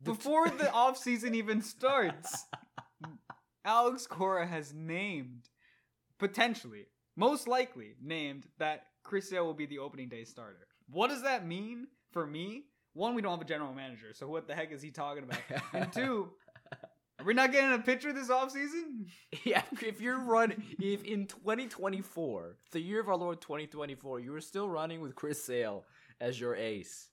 [0.03, 2.47] before the offseason even starts.
[3.65, 5.49] Alex Cora has named,
[6.19, 10.67] potentially, most likely named, that Chris Sale will be the opening day starter.
[10.91, 12.65] What does that mean for me?
[12.95, 15.41] One, we don't have a general manager, so what the heck is he talking about?
[15.73, 16.31] and two,
[17.31, 19.07] are not getting a pitcher this offseason?
[19.45, 24.41] Yeah, if you're running, if in 2024, the year of our Lord 2024, you were
[24.41, 25.85] still running with Chris Sale
[26.21, 27.09] as your ace,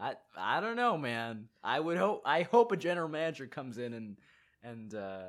[0.00, 1.48] I I don't know, man.
[1.62, 4.16] I would hope I hope a general manager comes in and
[4.62, 5.28] and uh,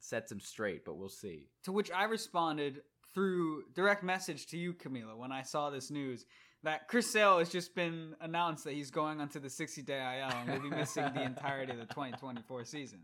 [0.00, 1.48] sets him straight, but we'll see.
[1.64, 2.82] To which I responded
[3.14, 6.24] through direct message to you, Camilo, when I saw this news
[6.62, 10.34] that Chris Sale has just been announced that he's going onto the 60 day IL
[10.34, 13.00] and will be missing the entirety of the 2024 season.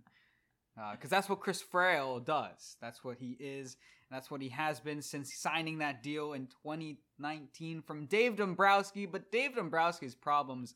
[0.92, 2.76] Because uh, that's what Chris Frail does.
[2.80, 3.76] That's what he is.
[4.10, 9.06] that's what he has been since signing that deal in 2019 from Dave Dombrowski.
[9.06, 10.74] But Dave Dombrowski's problems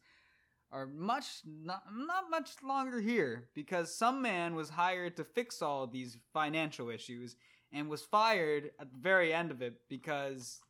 [0.72, 5.86] are much not, not much longer here because some man was hired to fix all
[5.86, 7.36] these financial issues
[7.72, 10.60] and was fired at the very end of it because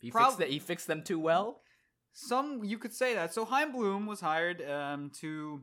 [0.00, 1.60] he prob- fixed that he fixed them too well.
[2.12, 3.34] Some you could say that.
[3.34, 5.62] So Chaim Bloom was hired um, to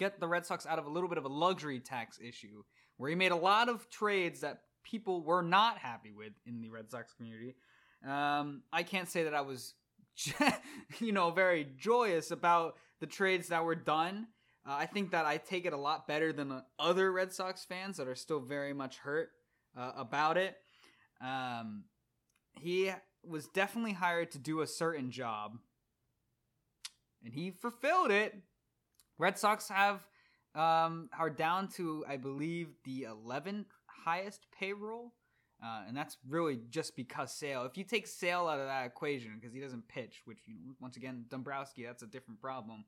[0.00, 2.62] get the Red Sox out of a little bit of a luxury tax issue,
[2.96, 6.70] where he made a lot of trades that people were not happy with in the
[6.70, 7.54] Red Sox community.
[8.04, 9.74] Um, I can't say that I was
[10.98, 14.26] you know, very joyous about the trades that were done.
[14.66, 17.96] Uh, I think that I take it a lot better than other Red Sox fans
[17.96, 19.30] that are still very much hurt
[19.76, 20.56] uh, about it.
[21.22, 21.84] Um,
[22.58, 22.90] he
[23.24, 25.52] was definitely hired to do a certain job,
[27.24, 28.34] and he fulfilled it.
[29.20, 30.06] Red Sox have
[30.54, 35.12] um, are down to, I believe, the 11th highest payroll
[35.62, 37.64] uh, and that's really just because Sale.
[37.64, 40.74] If you take Sale out of that equation because he doesn't pitch, which you know,
[40.80, 42.84] once again Dombrowski, that's a different problem.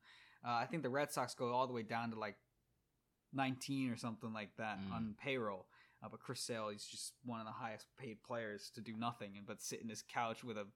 [0.46, 2.36] Uh, I think the Red Sox go all the way down to like
[3.34, 4.92] 19 or something like that mm.
[4.92, 5.66] on payroll.
[6.02, 9.32] Uh, but Chris Sale, he's just one of the highest paid players to do nothing
[9.36, 10.66] and but sit in his couch with a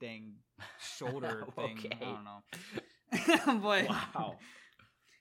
[0.00, 0.34] dang
[0.98, 1.78] shoulder thing.
[2.00, 2.42] I don't know.
[3.46, 4.36] but wow,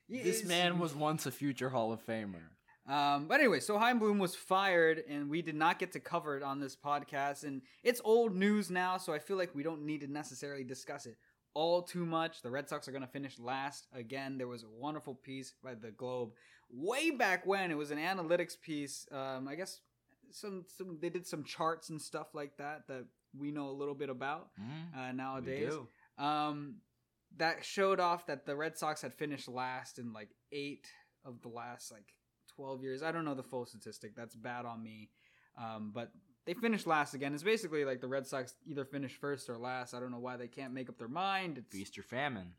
[0.10, 2.50] this man was once a future Hall of Famer.
[2.88, 6.38] Um, but anyway, so Chaim Bloom was fired, and we did not get to cover
[6.38, 7.44] it on this podcast.
[7.44, 11.08] And it's old news now, so I feel like we don't need to necessarily discuss
[11.08, 11.18] it
[11.56, 12.44] all too much.
[12.44, 14.38] The Red Sox are going to finish last again.
[14.38, 16.32] There was a wonderful piece by the Globe
[16.72, 17.72] way back when.
[17.72, 19.08] It was an analytics piece.
[19.12, 19.80] Um, I guess
[20.30, 23.06] some, some they did some charts and stuff like that that
[23.38, 25.74] we know a little bit about mm, uh, nowadays.
[26.18, 26.76] Um,
[27.38, 30.88] that showed off that the Red Sox had finished last in like eight
[31.24, 32.14] of the last like
[32.56, 33.04] 12 years.
[33.04, 34.16] I don't know the full statistic.
[34.16, 35.10] That's bad on me.
[35.58, 36.12] Um, but
[36.46, 37.34] they finished last again.
[37.34, 39.94] It's basically like the Red Sox either finish first or last.
[39.94, 41.58] I don't know why they can't make up their mind.
[41.58, 42.54] It's feast or famine.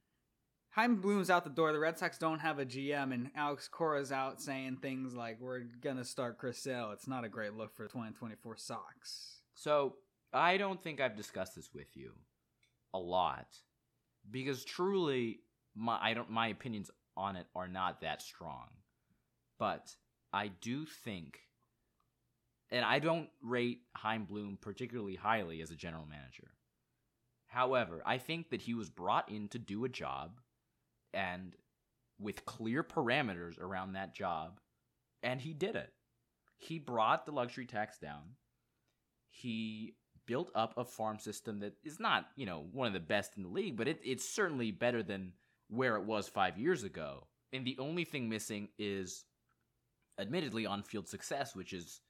[0.71, 1.73] Chaim Bloom's out the door.
[1.73, 5.61] The Red Sox don't have a GM, and Alex Cora's out saying things like, "We're
[5.81, 9.41] gonna start Chris Sale." It's not a great look for 2024 Sox.
[9.55, 9.97] So
[10.35, 12.12] I don't think I've discussed this with you
[12.93, 13.47] a lot
[14.31, 15.41] because truly,
[15.75, 18.69] my I don't my opinions on it are not that strong.
[19.59, 19.95] But
[20.33, 21.39] I do think,
[22.71, 26.51] and I don't rate Chaim Bloom particularly highly as a general manager.
[27.47, 30.41] However, I think that he was brought in to do a job
[31.15, 31.55] and
[32.19, 34.61] with clear parameters around that job,
[35.23, 35.93] and he did it.
[36.59, 38.23] He brought the luxury tax down.
[39.31, 39.95] He
[40.27, 43.43] built up a farm system that is not, you know, one of the best in
[43.43, 45.33] the league, but it, it's certainly better than
[45.69, 47.27] where it was five years ago.
[47.53, 49.25] And the only thing missing is
[50.19, 52.01] admittedly on field success, which is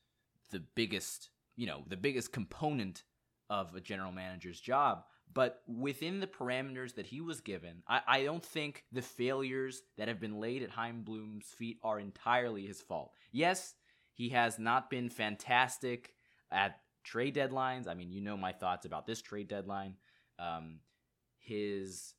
[0.51, 3.05] the biggest, you know, the biggest component
[3.49, 5.05] of a general manager's job.
[5.33, 10.09] But within the parameters that he was given, I, I don't think the failures that
[10.09, 13.13] have been laid at Chaim Bloom's feet are entirely his fault.
[13.33, 13.75] Yes,
[14.15, 16.15] he has not been fantastic
[16.51, 17.89] at trade deadlines.
[17.89, 19.95] I mean, you know my thoughts about this trade deadline.
[20.39, 20.81] Um,
[21.39, 22.15] his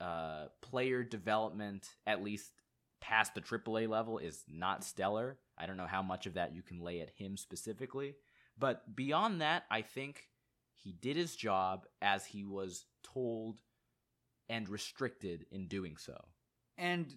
[0.00, 2.50] uh, player development, at least
[3.00, 5.38] past the AAA level is not stellar.
[5.56, 8.14] I don't know how much of that you can lay at him specifically.
[8.58, 10.24] But beyond that, I think
[10.74, 13.60] he did his job as he was told
[14.48, 16.16] and restricted in doing so.
[16.76, 17.14] And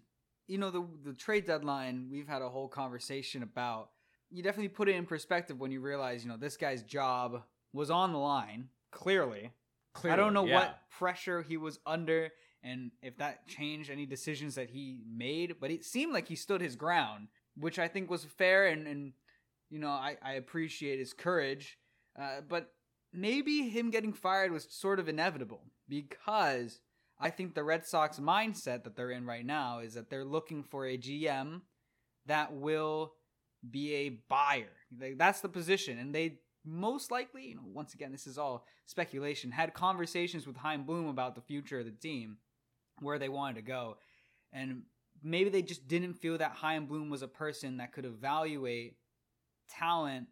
[0.47, 3.89] you know the the trade deadline, we've had a whole conversation about.
[4.31, 7.91] You definitely put it in perspective when you realize, you know, this guy's job was
[7.91, 9.51] on the line, clearly.
[9.93, 10.55] Clearly, I don't know yeah.
[10.55, 12.31] what pressure he was under
[12.63, 15.55] and if that changed any decisions that he made.
[15.59, 19.13] But it seemed like he stood his ground, which I think was fair, and, and
[19.69, 21.77] you know I, I appreciate his courage.
[22.19, 22.71] Uh, but
[23.13, 26.79] maybe him getting fired was sort of inevitable because
[27.19, 30.63] I think the Red Sox mindset that they're in right now is that they're looking
[30.63, 31.61] for a GM
[32.25, 33.13] that will
[33.69, 34.71] be a buyer.
[35.15, 39.51] That's the position, and they most likely, you know, once again, this is all speculation,
[39.51, 42.37] had conversations with Chaim Bloom about the future of the team
[42.99, 43.97] where they wanted to go.
[44.53, 44.83] And
[45.23, 48.97] maybe they just didn't feel that Chaim Bloom was a person that could evaluate
[49.69, 50.27] talent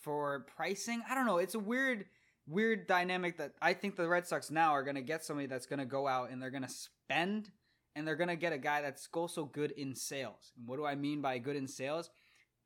[0.00, 1.02] for pricing.
[1.08, 1.38] I don't know.
[1.38, 2.06] It's a weird,
[2.46, 5.66] weird dynamic that I think the Red Sox now are going to get somebody that's
[5.66, 7.50] going to go out and they're going to spend
[7.94, 10.52] and they're going to get a guy that's also good in sales.
[10.56, 12.10] And what do I mean by good in sales?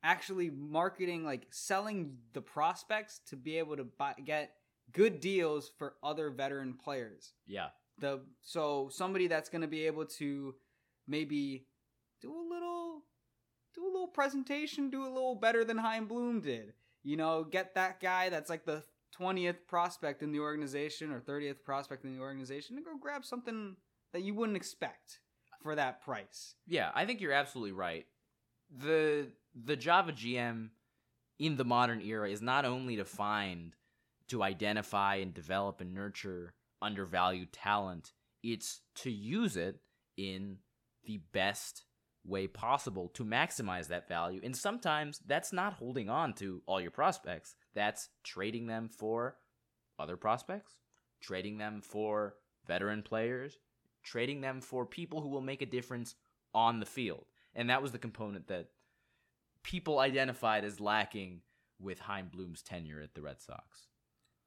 [0.03, 4.51] Actually marketing, like selling the prospects to be able to buy, get
[4.91, 7.33] good deals for other veteran players.
[7.47, 7.67] Yeah.
[7.99, 10.55] The so somebody that's going to be able to
[11.07, 11.67] maybe
[12.21, 13.03] do a little
[13.75, 16.73] do a little presentation, do a little better than Chaim Bloom did.
[17.03, 18.83] You know, get that guy that's like the
[19.19, 23.75] 20th prospect in the organization or 30th prospect in the organization and go grab something
[24.11, 25.19] that you wouldn't expect
[25.61, 26.55] for that price.
[26.67, 28.05] Yeah, I think you're absolutely right.
[28.75, 30.69] The the Java GM
[31.39, 33.75] in the modern era is not only to find,
[34.27, 38.11] to identify and develop and nurture undervalued talent,
[38.41, 39.79] it's to use it
[40.17, 40.57] in
[41.05, 41.83] the best
[42.25, 44.39] way possible to maximize that value.
[44.43, 47.55] And sometimes that's not holding on to all your prospects.
[47.73, 49.35] That's trading them for
[49.99, 50.75] other prospects,
[51.21, 52.35] trading them for
[52.65, 53.57] veteran players,
[54.03, 56.15] trading them for people who will make a difference
[56.53, 57.25] on the field.
[57.55, 58.69] And that was the component that
[59.63, 61.41] people identified as lacking
[61.79, 63.87] with Chaim Bloom's tenure at the Red Sox.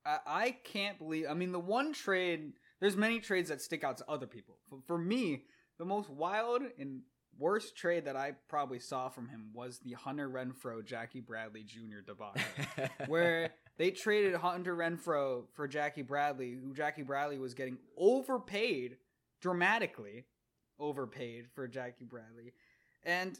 [0.04, 1.26] I, I can't believe.
[1.28, 2.52] I mean, the one trade.
[2.80, 4.58] There's many trades that stick out to other people.
[4.68, 5.44] For, for me,
[5.78, 7.00] the most wild and
[7.38, 12.00] worst trade that I probably saw from him was the Hunter Renfroe Jackie Bradley Jr.
[12.06, 12.40] debacle,
[13.06, 18.96] where they traded Hunter Renfroe for Jackie Bradley, who Jackie Bradley was getting overpaid,
[19.40, 20.24] dramatically
[20.78, 22.52] overpaid for Jackie Bradley,
[23.04, 23.38] and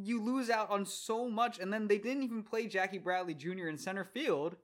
[0.00, 1.58] you lose out on so much.
[1.58, 3.68] And then they didn't even play Jackie Bradley Jr.
[3.68, 4.56] in center field,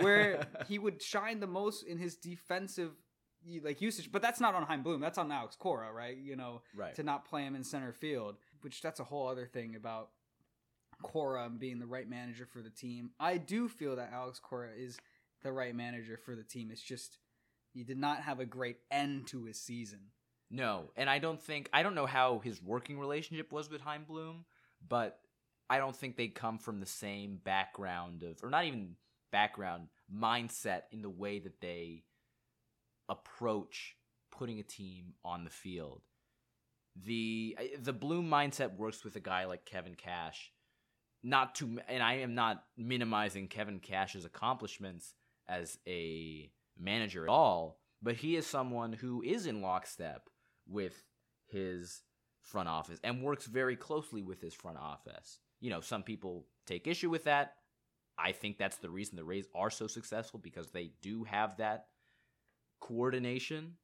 [0.00, 2.92] where he would shine the most in his defensive
[3.62, 5.00] like usage, but that's not on Chaim Bloom.
[5.00, 6.16] That's on Alex Cora, right?
[6.16, 6.94] You know, right.
[6.96, 10.10] to not play him in center field, which that's a whole other thing about
[11.02, 13.10] Cora being the right manager for the team.
[13.20, 14.98] I do feel that Alex Cora is
[15.42, 16.70] the right manager for the team.
[16.72, 17.18] It's just
[17.72, 20.00] he did not have a great end to his season.
[20.50, 24.04] No, and I don't think I don't know how his working relationship was with Chaim
[24.06, 24.44] Bloom,
[24.86, 25.18] but
[25.68, 28.94] I don't think they come from the same background of, or not even
[29.32, 32.04] background mindset in the way that they
[33.08, 33.96] approach
[34.30, 36.02] putting a team on the field.
[37.04, 40.52] The the Bloom mindset works with a guy like Kevin Cash.
[41.24, 45.14] Not to and I am not minimizing Kevin Cash's accomplishments
[45.48, 50.28] as a manager at all, but he is someone who is in lockstep
[50.68, 51.04] with
[51.46, 52.02] his
[52.42, 55.38] front office and works very closely with his front office.
[55.60, 57.54] You know, some people take issue with that.
[58.18, 61.86] I think that's the reason the Rays are so successful because they do have that
[62.80, 63.74] coordination.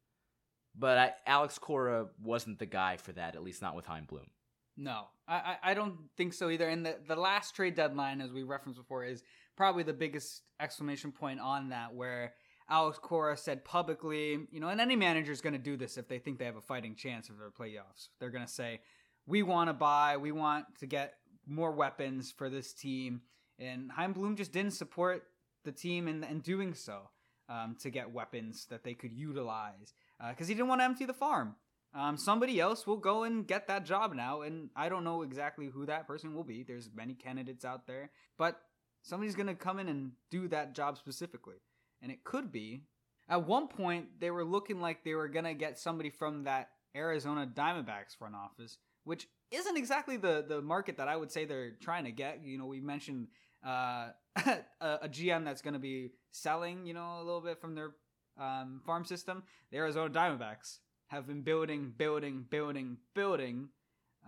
[0.74, 4.30] But I, Alex Cora wasn't the guy for that, at least not with Chaim Bloom.
[4.76, 6.66] No, I, I don't think so either.
[6.66, 9.22] And the, the last trade deadline, as we referenced before, is
[9.54, 12.32] probably the biggest exclamation point on that, where
[12.72, 16.08] Alex Cora said publicly, you know, and any manager is going to do this if
[16.08, 18.08] they think they have a fighting chance of their playoffs.
[18.18, 18.80] They're going to say,
[19.26, 23.20] we want to buy, we want to get more weapons for this team.
[23.58, 25.24] And Chaim Bloom just didn't support
[25.64, 27.10] the team in, in doing so
[27.50, 29.92] um, to get weapons that they could utilize
[30.30, 31.56] because uh, he didn't want to empty the farm.
[31.94, 35.66] Um, somebody else will go and get that job now, and I don't know exactly
[35.66, 36.62] who that person will be.
[36.62, 38.62] There's many candidates out there, but
[39.02, 41.56] somebody's gonna come in and do that job specifically,
[42.02, 42.82] and it could be.
[43.28, 47.46] At one point, they were looking like they were gonna get somebody from that Arizona
[47.46, 52.04] Diamondbacks front office, which isn't exactly the the market that I would say they're trying
[52.04, 52.42] to get.
[52.44, 53.28] You know, we mentioned
[53.64, 54.08] uh,
[54.46, 57.92] a, a, GM that's going to be selling, you know, a little bit from their
[58.40, 59.44] um, farm system.
[59.70, 63.68] The Arizona Diamondbacks have been building, building, building, building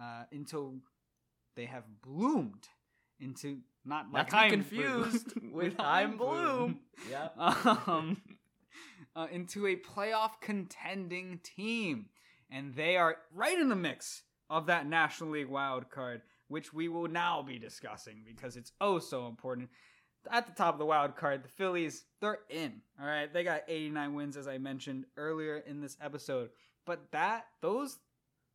[0.01, 0.77] uh, until
[1.57, 2.69] they have bloomed
[3.19, 6.81] into not like not confused with Chaim Bloom.
[7.11, 7.29] Yeah.
[7.87, 8.21] Um,
[9.17, 12.07] uh, into a playoff contending team,
[12.51, 16.89] and they are right in the mix of that National League wild card which we
[16.89, 19.69] will now be discussing because it's oh so important.
[20.31, 22.81] At the top of the wild card, the Phillies, they're in.
[23.01, 23.31] All right.
[23.31, 26.51] They got 89 wins, as I mentioned earlier in this episode.
[26.87, 27.99] But that, those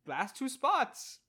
[0.06, 1.20] last two spots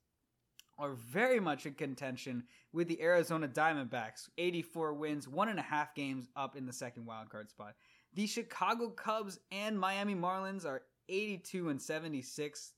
[0.78, 4.28] are very much in contention with the Arizona Diamondbacks.
[4.38, 7.74] 84 wins, one and a half games up in the second wild card spot.
[8.14, 12.72] The Chicago Cubs and Miami Marlins are 82 and 76,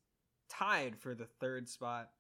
[0.49, 2.11] tied for the third spot.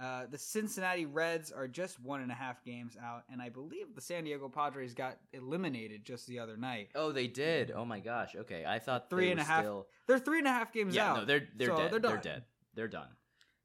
[0.00, 3.94] Uh, the Cincinnati Reds are just one and a half games out, and I believe
[3.94, 6.88] the San Diego Padres got eliminated just the other night.
[6.94, 7.70] Oh, they did.
[7.70, 8.34] Oh my gosh.
[8.34, 9.64] Okay, I thought three and a half.
[9.64, 9.86] Still...
[10.06, 11.16] They're three and a half games yeah, out.
[11.18, 11.90] no, they're they're so dead.
[11.92, 12.44] They're, they're dead.
[12.74, 13.08] They're done.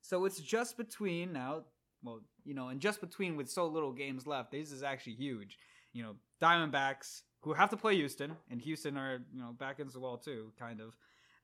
[0.07, 1.63] So it's just between now.
[2.03, 5.57] Well, you know, and just between with so little games left, this is actually huge.
[5.93, 9.93] You know, Diamondbacks who have to play Houston, and Houston are you know back into
[9.93, 10.95] the wall too, kind of.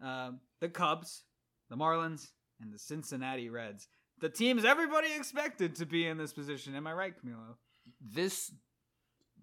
[0.05, 1.24] Um, the Cubs,
[1.70, 2.28] the Marlins,
[2.61, 3.88] and the Cincinnati Reds
[4.20, 6.76] the teams everybody expected to be in this position.
[6.76, 7.55] Am I right, Camilo?
[7.99, 8.51] this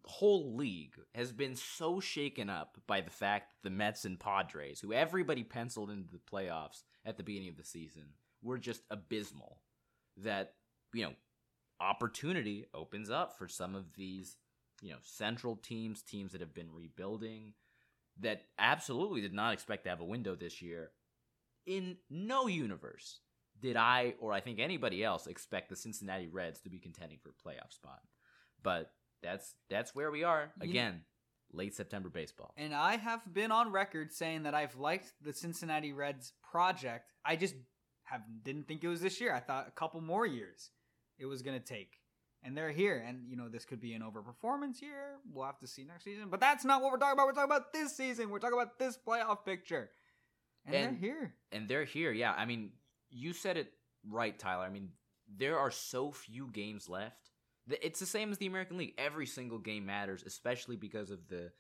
[0.07, 4.81] whole league has been so shaken up by the fact that the Mets and Padres,
[4.81, 8.05] who everybody penciled into the playoffs at the beginning of the season,
[8.43, 9.61] were just abysmal.
[10.19, 10.55] That,
[10.93, 11.13] you know,
[11.81, 14.37] opportunity opens up for some of these,
[14.83, 17.55] you know, central teams, teams that have been rebuilding,
[18.21, 20.91] that absolutely did not expect to have a window this year.
[21.67, 23.21] In no universe
[23.61, 27.31] did I, or I think anybody else, expect the Cincinnati Reds to be contending for
[27.31, 28.01] a playoff spot.
[28.63, 28.91] But
[29.23, 31.03] that's that's where we are again.
[31.53, 32.55] late September baseball.
[32.57, 37.13] And I have been on record saying that I've liked the Cincinnati Reds project.
[37.25, 37.55] I just
[38.11, 39.35] have didn't think it was this year.
[39.35, 40.71] I thought a couple more years
[41.19, 41.95] it was going to take.
[42.43, 43.05] And they're here.
[43.07, 45.17] And, you know, this could be an overperformance year.
[45.31, 46.29] We'll have to see next season.
[46.31, 47.27] But that's not what we're talking about.
[47.27, 48.31] We're talking about this season.
[48.31, 49.91] We're talking about this playoff picture.
[50.65, 51.35] And, And- they're here.
[51.53, 52.13] and they're here.
[52.13, 52.71] Yeah, I mean,
[53.11, 53.73] you said it
[54.09, 54.65] right, Tyler.
[54.65, 54.89] I mean,
[55.29, 57.31] there are so few games left.
[57.69, 58.95] It's the same as the American League.
[58.97, 61.53] Every single game matters, especially because of the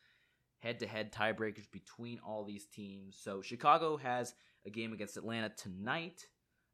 [0.60, 3.18] head-to-head tiebreakers between all these teams.
[3.22, 4.34] So Chicago has
[4.66, 6.26] a game against Atlanta tonight.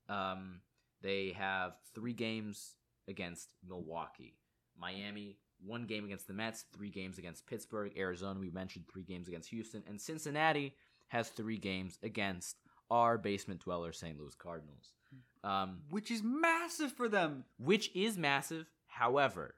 [0.08, 0.60] Um,
[1.02, 2.74] they have three games
[3.08, 4.38] against Milwaukee,
[4.78, 5.38] Miami.
[5.64, 8.38] One game against the Mets, three games against Pittsburgh, Arizona.
[8.38, 10.74] We mentioned three games against Houston, and Cincinnati
[11.08, 12.56] has three games against
[12.90, 14.18] our basement dweller St.
[14.18, 14.92] Louis Cardinals,
[15.44, 17.44] um, Which is massive for them.
[17.58, 18.66] which is massive.
[18.86, 19.54] However,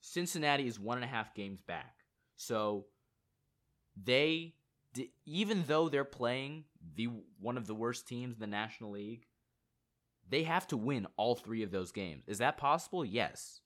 [0.00, 2.04] Cincinnati is one and a half games back,
[2.36, 2.86] so
[4.02, 4.54] they,
[5.24, 7.08] even though they're playing the
[7.40, 9.26] one of the worst teams in the National League,
[10.28, 12.24] they have to win all three of those games.
[12.26, 13.04] Is that possible?
[13.04, 13.60] Yes,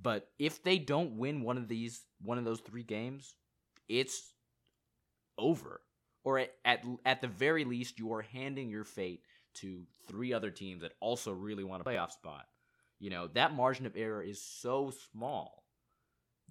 [0.00, 3.36] but if they don't win one of these, one of those three games,
[3.88, 4.32] it's
[5.38, 5.80] over.
[6.24, 9.20] Or at, at at the very least, you are handing your fate
[9.54, 12.46] to three other teams that also really want a playoff spot.
[12.98, 15.64] You know that margin of error is so small.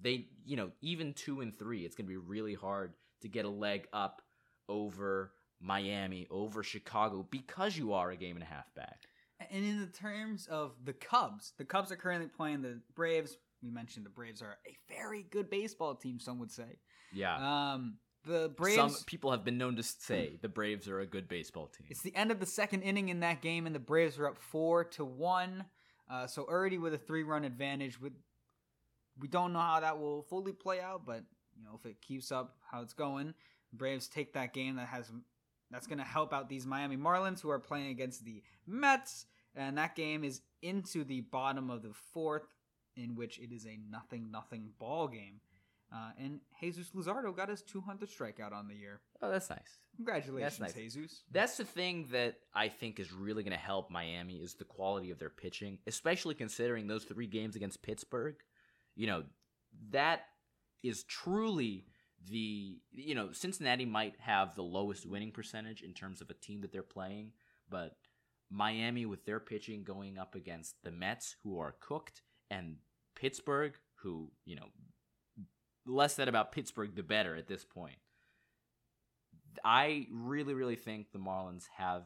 [0.00, 3.44] They, you know, even two and three, it's going to be really hard to get
[3.44, 4.22] a leg up
[4.68, 9.02] over Miami, over Chicago, because you are a game and a half back.
[9.50, 13.36] And in the terms of the Cubs, the Cubs are currently playing the Braves.
[13.62, 16.78] We mentioned the Braves are a very good baseball team, some would say.
[17.12, 17.36] Yeah.
[17.72, 18.76] Um, the Braves.
[18.76, 21.86] Some people have been known to say the Braves are a good baseball team.
[21.90, 24.38] It's the end of the second inning in that game, and the Braves are up
[24.38, 25.64] four to one.
[26.10, 28.00] Uh, so already with a three-run advantage.
[28.00, 28.12] With
[29.18, 31.22] we don't know how that will fully play out, but
[31.56, 33.34] you know if it keeps up how it's going,
[33.72, 34.76] Braves take that game.
[34.76, 35.10] That has
[35.70, 39.78] that's going to help out these Miami Marlins who are playing against the Mets, and
[39.78, 42.46] that game is into the bottom of the fourth,
[42.96, 45.40] in which it is a nothing-nothing ball game.
[45.92, 49.00] Uh, and Jesus Luzardo got his 200th strikeout on the year.
[49.22, 49.78] oh, that's nice.
[49.96, 50.74] Congratulations, nice.
[50.74, 51.22] Jesus.
[51.30, 55.12] That's the thing that I think is really going to help Miami is the quality
[55.12, 58.34] of their pitching, especially considering those three games against Pittsburgh.
[58.96, 59.24] You know,
[59.90, 60.22] that
[60.82, 61.86] is truly
[62.28, 66.60] the you know Cincinnati might have the lowest winning percentage in terms of a team
[66.62, 67.32] that they're playing,
[67.68, 67.96] but
[68.50, 72.76] Miami with their pitching going up against the Mets who are cooked and
[73.16, 74.66] Pittsburgh who, you know,
[75.86, 77.96] less said about Pittsburgh the better at this point.
[79.64, 82.02] I really, really think the Marlins have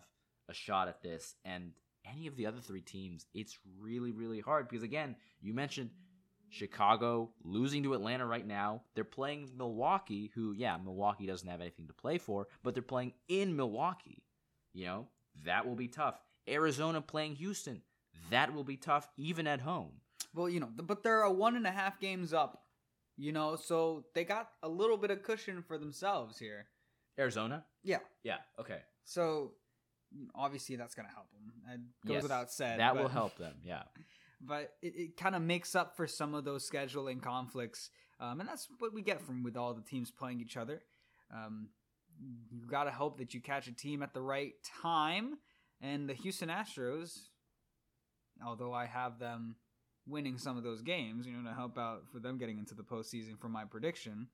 [0.49, 1.73] a shot at this, and
[2.11, 5.91] any of the other three teams, it's really, really hard because again, you mentioned
[6.51, 8.83] Chicago losing to Atlanta right now.
[8.95, 13.13] They're playing Milwaukee, who, yeah, Milwaukee doesn't have anything to play for, but they're playing
[13.29, 14.23] in Milwaukee.
[14.73, 15.07] You know,
[15.45, 16.21] that will be tough.
[16.49, 17.83] Arizona playing Houston,
[18.31, 19.93] that will be tough even at home.
[20.35, 22.63] Well, you know, but they're a one and a half games up,
[23.17, 26.67] you know, so they got a little bit of cushion for themselves here.
[27.19, 27.65] Arizona?
[27.83, 27.99] Yeah.
[28.23, 28.79] Yeah, okay.
[29.05, 29.53] So
[30.35, 31.53] obviously that's going to help them.
[31.73, 32.81] It goes Yes, without said.
[32.81, 33.83] That but, will help them, yeah.
[34.41, 37.91] But it, it kind of makes up for some of those scheduling conflicts.
[38.21, 40.83] Um, and that's what we get from with all the teams playing each other.
[41.35, 41.69] Um,
[42.51, 45.39] you got to hope that you catch a team at the right time.
[45.81, 47.19] And the Houston Astros,
[48.45, 49.57] although I have them
[50.07, 52.83] winning some of those games, you know, to help out for them getting into the
[52.83, 54.29] postseason for my prediction.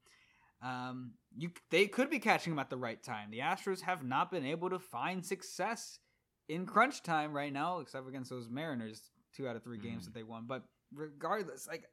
[0.62, 3.30] Um, you they could be catching them at the right time.
[3.30, 5.98] The Astros have not been able to find success
[6.48, 10.06] in crunch time right now, except against those Mariners, two out of three games Mhm.
[10.06, 10.46] that they won.
[10.46, 11.84] But regardless, like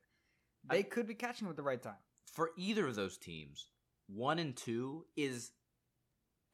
[0.63, 1.97] they I- could be catching with the right time.
[2.25, 3.69] for either of those teams,
[4.07, 5.51] one and two is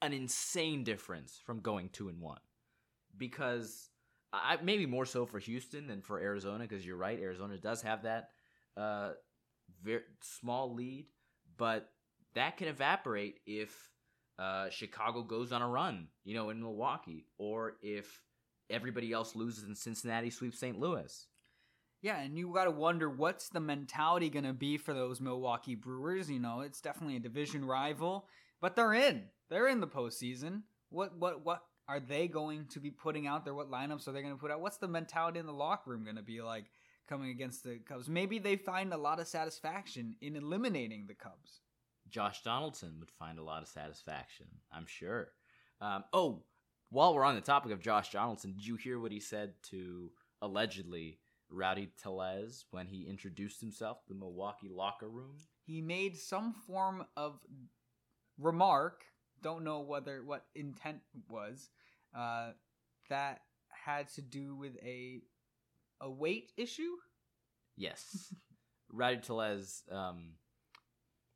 [0.02, 2.40] an insane difference from going two and one,
[3.16, 3.90] because
[4.32, 6.64] I maybe more so for Houston than for Arizona.
[6.64, 8.30] Because you're right, Arizona does have that
[8.76, 9.14] uh,
[9.82, 11.06] very small lead,
[11.56, 11.92] but
[12.34, 13.90] that can evaporate if
[14.38, 18.22] uh, Chicago goes on a run, you know, in Milwaukee, or if
[18.70, 20.78] everybody else loses and Cincinnati sweeps St.
[20.78, 21.26] Louis.
[22.00, 25.74] Yeah, and you got to wonder what's the mentality going to be for those Milwaukee
[25.74, 26.30] Brewers.
[26.30, 28.28] You know, it's definitely a division rival,
[28.60, 29.24] but they're in.
[29.50, 30.62] They're in the postseason.
[30.90, 33.54] What what what are they going to be putting out there?
[33.54, 34.60] What lineups are they going to put out?
[34.60, 36.66] What's the mentality in the locker room going to be like
[37.08, 38.08] coming against the Cubs?
[38.08, 41.62] Maybe they find a lot of satisfaction in eliminating the Cubs.
[42.08, 45.32] Josh Donaldson would find a lot of satisfaction, I'm sure.
[45.80, 46.44] Um, oh,
[46.90, 50.10] while we're on the topic of Josh Donaldson, did you hear what he said to
[50.40, 51.18] allegedly
[51.50, 55.36] Rowdy Tellez when he introduced himself to the Milwaukee locker room?
[55.64, 57.40] He made some form of
[58.38, 59.04] remark.
[59.42, 61.68] Don't know whether what intent was.
[62.16, 62.52] Uh,
[63.10, 65.20] that had to do with a
[66.00, 66.96] a weight issue.
[67.76, 68.32] Yes,
[68.92, 70.34] Rowdy Tellez, um,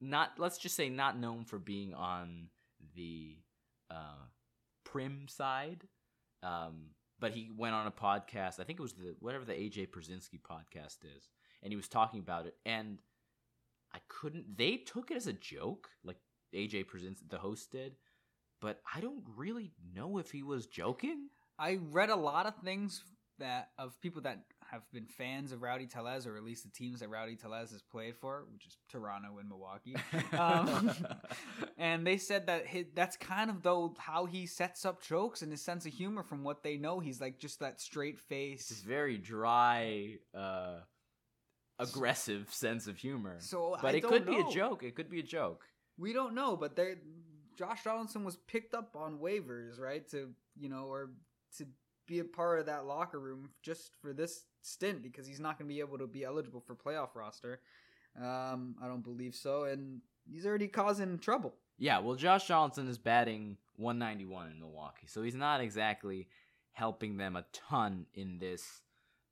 [0.00, 2.48] not let's just say not known for being on
[2.94, 3.36] the
[3.90, 4.26] uh,
[4.92, 5.84] prim side.
[6.42, 6.90] Um,
[7.20, 8.58] but he went on a podcast.
[8.58, 11.30] I think it was the whatever the AJ Pierzynski podcast is,
[11.62, 12.56] and he was talking about it.
[12.66, 12.98] And
[13.94, 14.56] I couldn't.
[14.56, 16.16] They took it as a joke, like
[16.54, 17.94] AJ Pierzynski, the host did.
[18.60, 21.28] But I don't really know if he was joking.
[21.58, 23.02] I read a lot of things
[23.38, 27.00] that of people that have been fans of Rowdy Tellez, or at least the teams
[27.00, 29.94] that Rowdy Tellez has played for, which is Toronto and Milwaukee.
[30.32, 30.90] Um,
[31.78, 35.52] and they said that his, that's kind of though how he sets up jokes and
[35.52, 36.22] his sense of humor.
[36.22, 40.78] From what they know, he's like just that straight face, It's very dry, uh,
[41.78, 43.36] aggressive sense of humor.
[43.40, 44.82] So but I it could be a joke.
[44.82, 45.66] It could be a joke.
[45.98, 46.78] We don't know, but
[47.58, 50.08] Josh Donaldson was picked up on waivers, right?
[50.10, 51.10] To you know, or
[51.58, 51.66] to
[52.06, 55.68] be a part of that locker room just for this stint because he's not going
[55.68, 57.60] to be able to be eligible for playoff roster.
[58.20, 60.00] Um, I don't believe so, and
[60.30, 61.54] he's already causing trouble.
[61.78, 66.28] Yeah, well, Josh Johnson is batting 191 in Milwaukee, so he's not exactly
[66.72, 68.82] helping them a ton in this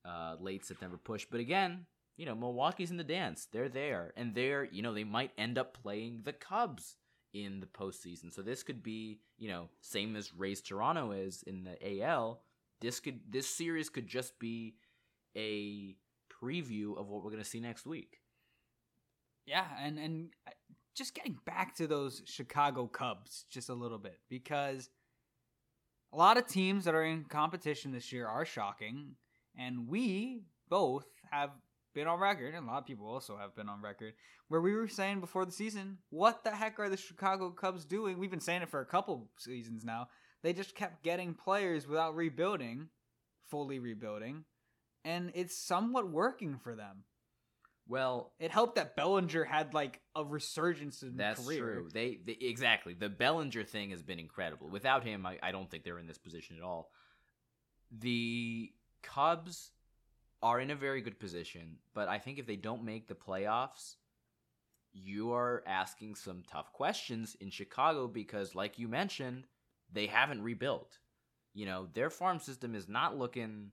[0.04, 1.26] uh, late September push.
[1.30, 3.46] But again, you know, Milwaukee's in the dance.
[3.50, 6.96] They're there, and they're you know they might end up playing the Cubs
[7.32, 8.32] in the postseason.
[8.32, 12.42] So this could be you know same as Rays Toronto is in the AL.
[12.80, 14.74] This could this series could just be
[15.36, 15.96] a
[16.42, 18.20] preview of what we're going to see next week.
[19.46, 20.52] Yeah, and and uh,
[20.94, 24.90] just getting back to those Chicago Cubs just a little bit because
[26.12, 29.16] a lot of teams that are in competition this year are shocking,
[29.58, 31.50] and we both have
[31.94, 34.14] been on record, and a lot of people also have been on record,
[34.48, 38.18] where we were saying before the season, what the heck are the Chicago Cubs doing?
[38.18, 40.08] We've been saying it for a couple seasons now.
[40.42, 42.88] They just kept getting players without rebuilding,
[43.48, 44.44] fully rebuilding,
[45.04, 47.04] and it's somewhat working for them.
[47.88, 51.58] Well, It helped that Bellinger had like a resurgence in That's career.
[51.58, 51.88] That's true.
[51.92, 54.68] They, they exactly the Bellinger thing has been incredible.
[54.68, 56.90] Without him, I, I don't think they're in this position at all.
[57.90, 58.70] The
[59.02, 59.72] Cubs
[60.40, 63.96] are in a very good position, but I think if they don't make the playoffs,
[64.92, 69.46] you are asking some tough questions in Chicago because, like you mentioned,
[69.92, 70.98] they haven't rebuilt.
[71.54, 73.70] You know, their farm system is not looking.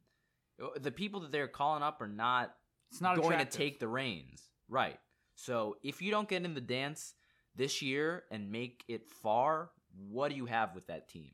[0.61, 2.53] Uh, the people that they're calling up are not
[2.91, 3.51] It's not going attractive.
[3.51, 4.41] to take the reins.
[4.67, 4.99] Right.
[5.35, 7.13] So if you don't get in the dance
[7.55, 9.69] this year and make it far,
[10.09, 11.31] what do you have with that team?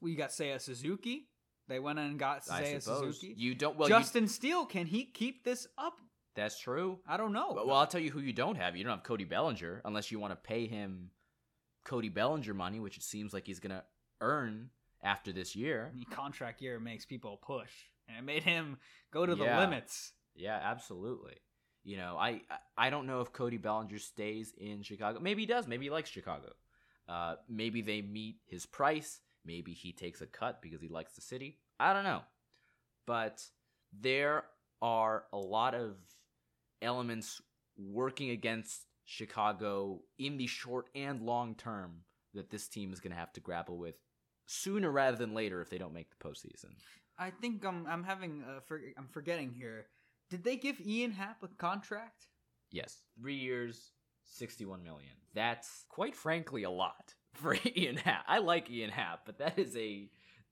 [0.00, 1.28] Well, you got Seiya Suzuki.
[1.68, 3.34] They went and got Seiya Suzuki.
[3.36, 3.76] you don't.
[3.76, 5.94] Well, you, Justin Steele, can he keep this up?
[6.34, 6.98] that's true.
[7.08, 7.52] I don't know.
[7.66, 8.76] Well, I'll tell you who you don't have.
[8.76, 11.10] You don't have Cody Bellinger unless you want to pay him
[11.86, 13.82] Cody Bellinger money, which it seems like he's going to
[14.20, 14.70] earn
[15.02, 15.92] after this year.
[15.94, 17.70] The contract year makes people push,
[18.08, 18.78] and it made him
[19.10, 19.58] go to the Yeah.
[19.58, 20.12] limits.
[20.34, 21.36] Yeah, absolutely.
[21.84, 22.42] You know, I
[22.76, 25.20] I don't know if Cody Bellinger stays in Chicago.
[25.20, 25.66] Maybe he does.
[25.68, 26.52] Maybe he likes Chicago.
[27.08, 29.20] Uh, maybe they meet his price.
[29.44, 31.60] Maybe he takes a cut because he likes the city.
[31.78, 32.22] I don't know.
[33.06, 33.44] But
[33.92, 34.44] there
[34.82, 35.96] are a lot of
[36.82, 37.40] elements
[37.76, 42.00] working against Chicago in the short and long term
[42.34, 43.94] that this team is going to have to grapple with
[44.46, 46.70] sooner rather than later if they don't make the postseason.
[47.18, 49.86] I think I'm I'm having uh, for, I'm forgetting here.
[50.30, 52.26] Did they give Ian Happ a contract?
[52.70, 53.92] Yes, three years,
[54.24, 55.12] sixty-one million.
[55.34, 58.24] That's quite frankly a lot for Ian Happ.
[58.28, 60.08] I like Ian Happ, but that is a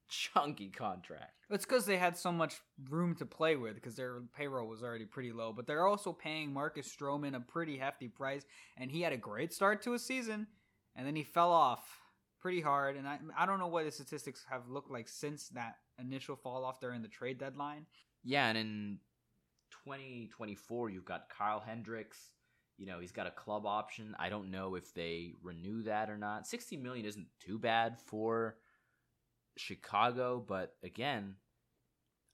[0.09, 1.47] chunky contract.
[1.51, 5.07] It's because they had so much room to play with because their payroll was already
[5.07, 5.53] pretty low.
[5.53, 8.45] But they're also paying Marcus Stroman a pretty hefty price,
[8.77, 10.47] and he had a great start to a season,
[10.97, 12.01] and then he fell off
[12.45, 12.97] pretty hard.
[12.97, 16.63] And I I don't know what his statistics have looked like since that initial fall
[16.63, 17.87] off during the trade deadline.
[18.23, 18.99] Yeah, and in
[19.87, 22.19] 2024, you've got Kyle Hendricks.
[22.77, 24.15] You know, he's got a club option.
[24.19, 26.47] I don't know if they renew that or not.
[26.47, 28.57] 60 million isn't too bad for
[29.57, 31.37] Chicago, but again,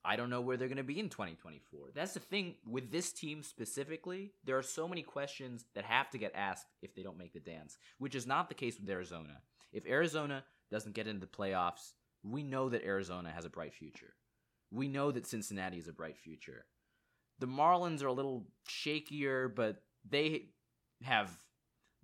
[0.03, 1.91] I don't know where they're going to be in 2024.
[1.93, 4.33] That's the thing with this team specifically.
[4.43, 7.39] There are so many questions that have to get asked if they don't make the
[7.39, 9.41] dance, which is not the case with Arizona.
[9.71, 11.93] If Arizona doesn't get into the playoffs,
[12.23, 14.13] we know that Arizona has a bright future.
[14.71, 16.65] We know that Cincinnati has a bright future.
[17.39, 20.49] The Marlins are a little shakier, but they
[21.03, 21.31] have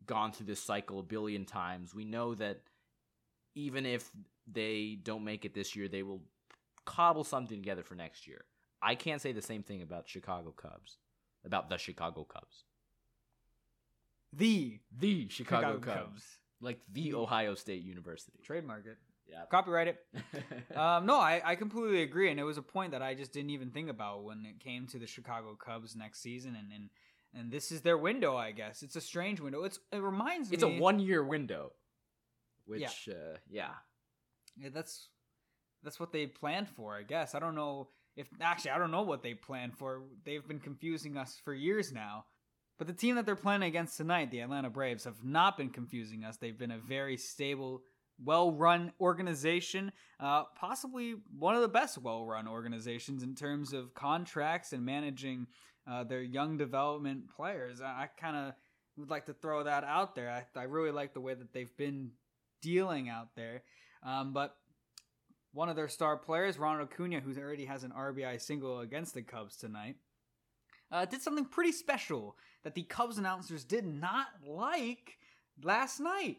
[0.06, 1.94] gone through this cycle a billion times.
[1.94, 2.62] We know that
[3.56, 4.10] even if
[4.52, 6.24] they don't make it this year, they will
[6.86, 8.46] cobble something together for next year.
[8.82, 10.98] I can't say the same thing about Chicago Cubs,
[11.46, 12.64] about the Chicago Cubs.
[14.34, 16.12] The The Chicago, Chicago Cubs.
[16.12, 16.24] Cubs.
[16.62, 18.40] Like the Ohio State University.
[18.44, 18.98] trademark it,
[19.30, 19.44] Yeah.
[19.52, 20.06] copyright it.
[20.76, 23.52] um, no, I, I completely agree, and it was a point that I just didn't
[23.52, 26.90] even think about when it came to the Chicago Cubs next season, and and,
[27.34, 28.82] and this is their window, I guess.
[28.82, 29.64] It's a strange window.
[29.64, 31.74] It's it reminds me it's a one year window.
[32.66, 33.70] Which, uh, yeah.
[34.58, 35.10] Yeah, that's
[35.84, 37.36] that's what they planned for, I guess.
[37.36, 40.02] I don't know if actually I don't know what they planned for.
[40.26, 42.26] They've been confusing us for years now.
[42.78, 46.24] But the team that they're playing against tonight, the Atlanta Braves, have not been confusing
[46.24, 46.38] us.
[46.38, 47.82] They've been a very stable,
[48.24, 54.86] well-run organization, uh, possibly one of the best well-run organizations in terms of contracts and
[54.86, 55.48] managing
[55.90, 57.82] uh, their young development players.
[57.82, 58.54] I, I kind of
[58.98, 60.30] would like to throw that out there.
[60.30, 62.12] I, I really like the way that they've been
[62.62, 63.64] dealing out there.
[64.04, 64.56] Um, but
[65.54, 69.24] one of their star players, Ronald Acuna, who already has an RBI single against the
[69.24, 69.96] Cubs tonight,
[70.92, 75.18] uh, did something pretty special that the Cubs announcers did not like
[75.64, 76.38] last night,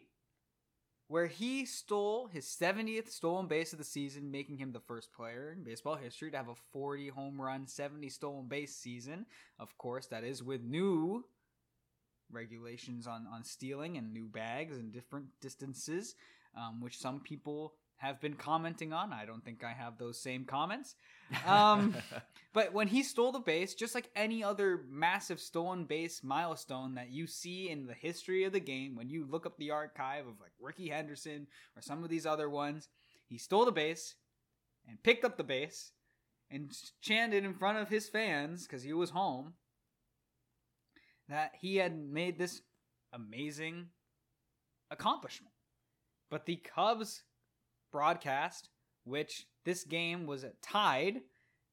[1.08, 5.54] where he stole his 70th stolen base of the season, making him the first player
[5.56, 9.26] in baseball history to have a 40 home run, 70 stolen base season.
[9.58, 11.24] Of course, that is with new
[12.30, 16.14] regulations on, on stealing and new bags and different distances,
[16.56, 19.12] um, which some people have been commenting on.
[19.12, 20.94] I don't think I have those same comments.
[21.46, 21.94] Um,
[22.52, 27.10] but when he stole the base, just like any other massive stolen base milestone that
[27.10, 30.40] you see in the history of the game, when you look up the archive of
[30.40, 32.88] like Rickey Henderson or some of these other ones,
[33.28, 34.14] he stole the base
[34.88, 35.92] and picked up the base
[36.50, 39.54] and chanted in front of his fans because he was home
[41.28, 42.62] that he had made this
[43.12, 43.88] amazing
[44.90, 45.52] accomplishment.
[46.30, 47.22] But the Cubs
[47.90, 48.68] broadcast,
[49.04, 51.20] which this game was tied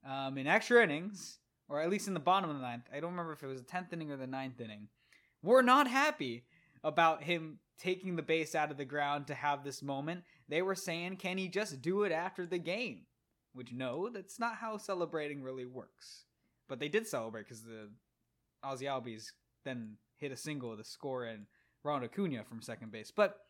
[0.07, 2.85] um, in extra innings, or at least in the bottom of the ninth.
[2.93, 4.87] I don't remember if it was the tenth inning or the ninth inning.
[5.41, 6.45] Were not happy
[6.83, 10.23] about him taking the base out of the ground to have this moment.
[10.47, 13.05] They were saying, "Can he just do it after the game?"
[13.53, 16.25] Which no, that's not how celebrating really works.
[16.67, 17.89] But they did celebrate because the
[18.63, 19.31] Ozzie Albies
[19.63, 21.47] then hit a single to score in
[21.83, 23.11] Ronald Acuna from second base.
[23.11, 23.44] But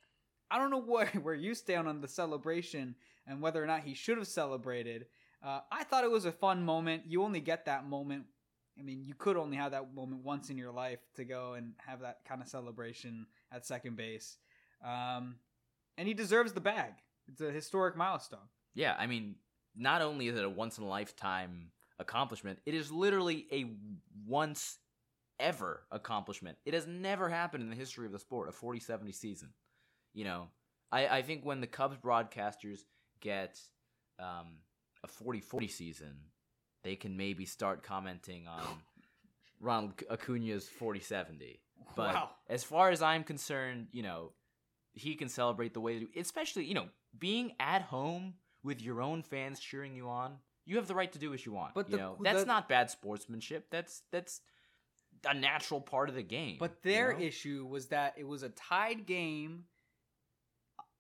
[0.55, 2.95] I don't know where, where you stand on the celebration
[3.27, 5.07] and whether or not he should have celebrated.
[5.43, 7.03] Uh, I thought it was a fun moment.
[7.07, 8.23] You only get that moment.
[8.79, 11.73] I mean, you could only have that moment once in your life to go and
[11.85, 14.37] have that kind of celebration at second base.
[14.83, 15.35] Um,
[15.97, 16.93] and he deserves the bag.
[17.27, 18.47] It's a historic milestone.
[18.73, 19.35] Yeah, I mean,
[19.75, 23.65] not only is it a once in a lifetime accomplishment, it is literally a
[24.25, 24.77] once
[25.37, 26.57] ever accomplishment.
[26.65, 29.49] It has never happened in the history of the sport, a 40 70 season.
[30.15, 30.47] You know,
[30.91, 32.79] I, I think when the Cubs broadcasters
[33.21, 33.59] get
[34.17, 34.57] um,
[35.03, 36.13] a 40 40 season,
[36.83, 38.63] they can maybe start commenting on
[39.59, 41.59] Ronald Acuna's 40 70.
[41.95, 42.29] But Wow.
[42.49, 44.31] as far as I'm concerned, you know,
[44.93, 46.87] he can celebrate the way, especially, you know,
[47.19, 50.37] being at home with your own fans cheering you on.
[50.65, 51.73] You have the right to do what you want.
[51.75, 53.67] But you the- know, that's the- not bad sportsmanship.
[53.69, 54.39] That's that's
[55.27, 56.57] a natural part of the game.
[56.59, 57.25] But their you know?
[57.25, 59.65] issue was that it was a tied game.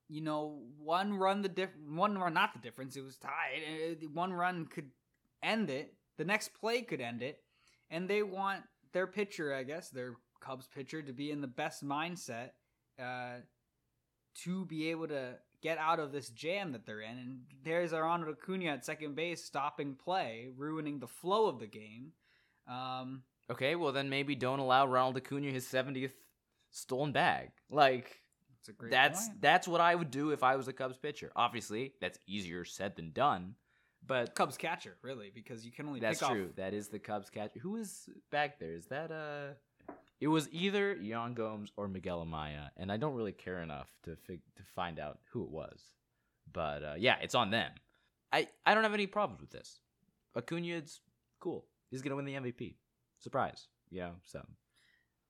[0.07, 2.95] You know, one run the diff, one run not the difference.
[2.95, 3.61] It was tied.
[4.03, 4.91] Uh, One run could
[5.41, 5.93] end it.
[6.17, 7.41] The next play could end it,
[7.89, 11.83] and they want their pitcher, I guess, their Cubs pitcher, to be in the best
[11.83, 12.51] mindset
[13.01, 13.37] uh,
[14.43, 17.17] to be able to get out of this jam that they're in.
[17.17, 22.11] And there's Ronald Acuna at second base, stopping play, ruining the flow of the game.
[22.67, 26.13] Um, Okay, well then maybe don't allow Ronald Acuna his 70th
[26.71, 27.51] stolen bag.
[27.69, 28.21] Like
[28.67, 28.91] it's a great.
[28.91, 29.41] that's point.
[29.41, 31.31] that's what I would do if I was a Cubs pitcher.
[31.35, 33.55] Obviously, that's easier said than done,
[34.05, 36.45] but Cubs catcher, really, because you can only that's pick true.
[36.49, 36.55] off.
[36.55, 37.59] That is the Cubs catcher.
[37.59, 38.73] Who is back there?
[38.73, 43.33] Is that uh it was either Yan Gomes or Miguel Amaya, and I don't really
[43.33, 45.79] care enough to fig- to find out who it was.
[46.51, 47.71] But uh, yeah, it's on them.
[48.31, 49.79] I I don't have any problems with this.
[50.35, 51.01] Acuna's
[51.39, 51.65] cool.
[51.91, 52.75] He's gonna win the MVP.
[53.19, 54.11] Surprise, Yeah.
[54.23, 54.45] So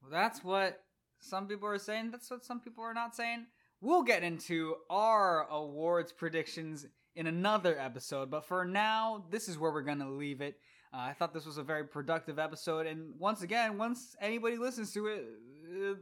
[0.02, 0.84] Well, that's what
[1.20, 2.12] some people are saying.
[2.12, 3.48] That's what some people are not saying.
[3.82, 6.86] We'll get into our awards predictions
[7.16, 8.30] in another episode.
[8.30, 10.60] But for now, this is where we're going to leave it.
[10.94, 14.94] Uh, I thought this was a very productive episode, and once again, once anybody listens
[14.94, 15.26] to it,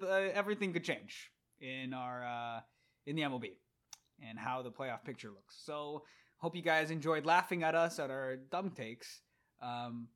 [0.04, 2.60] uh, everything could change in our uh,
[3.08, 3.54] in the MLB
[4.28, 5.62] and how the playoff picture looks.
[5.66, 6.04] So,
[6.38, 9.22] hope you guys enjoyed laughing at us at our dumb takes.
[9.64, 10.10] Um,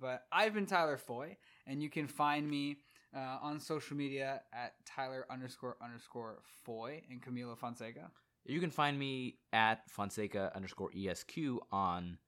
[0.00, 1.36] but I've been Tyler Foy,
[1.66, 2.78] and you can find me
[3.14, 8.10] uh, on social media at Tyler underscore underscore Foy and Camilo Fonseca.
[8.44, 11.38] You can find me at Fonseca underscore ESQ
[11.72, 12.18] on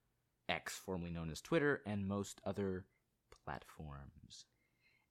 [0.48, 2.86] X, formerly known as Twitter, and most other
[3.44, 4.46] platforms.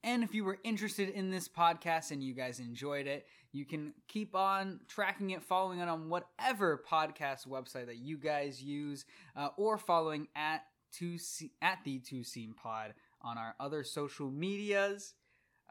[0.04, 3.94] And if you were interested in this podcast and you guys enjoyed it, you can
[4.08, 9.06] keep on tracking it, following it on whatever podcast website that you guys use,
[9.36, 10.62] uh, or following at
[10.92, 11.18] two
[11.62, 15.16] at the Two Seam Pod on our other social medias.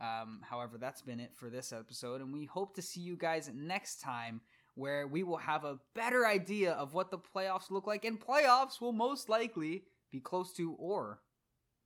[0.00, 3.50] Um, however, that's been it for this episode, and we hope to see you guys
[3.54, 4.40] next time,
[4.74, 8.80] where we will have a better idea of what the playoffs look like, and playoffs
[8.80, 11.20] will most likely be close to, or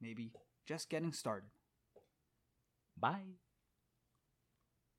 [0.01, 0.33] maybe
[0.67, 1.51] just getting started.
[2.99, 3.37] Bye.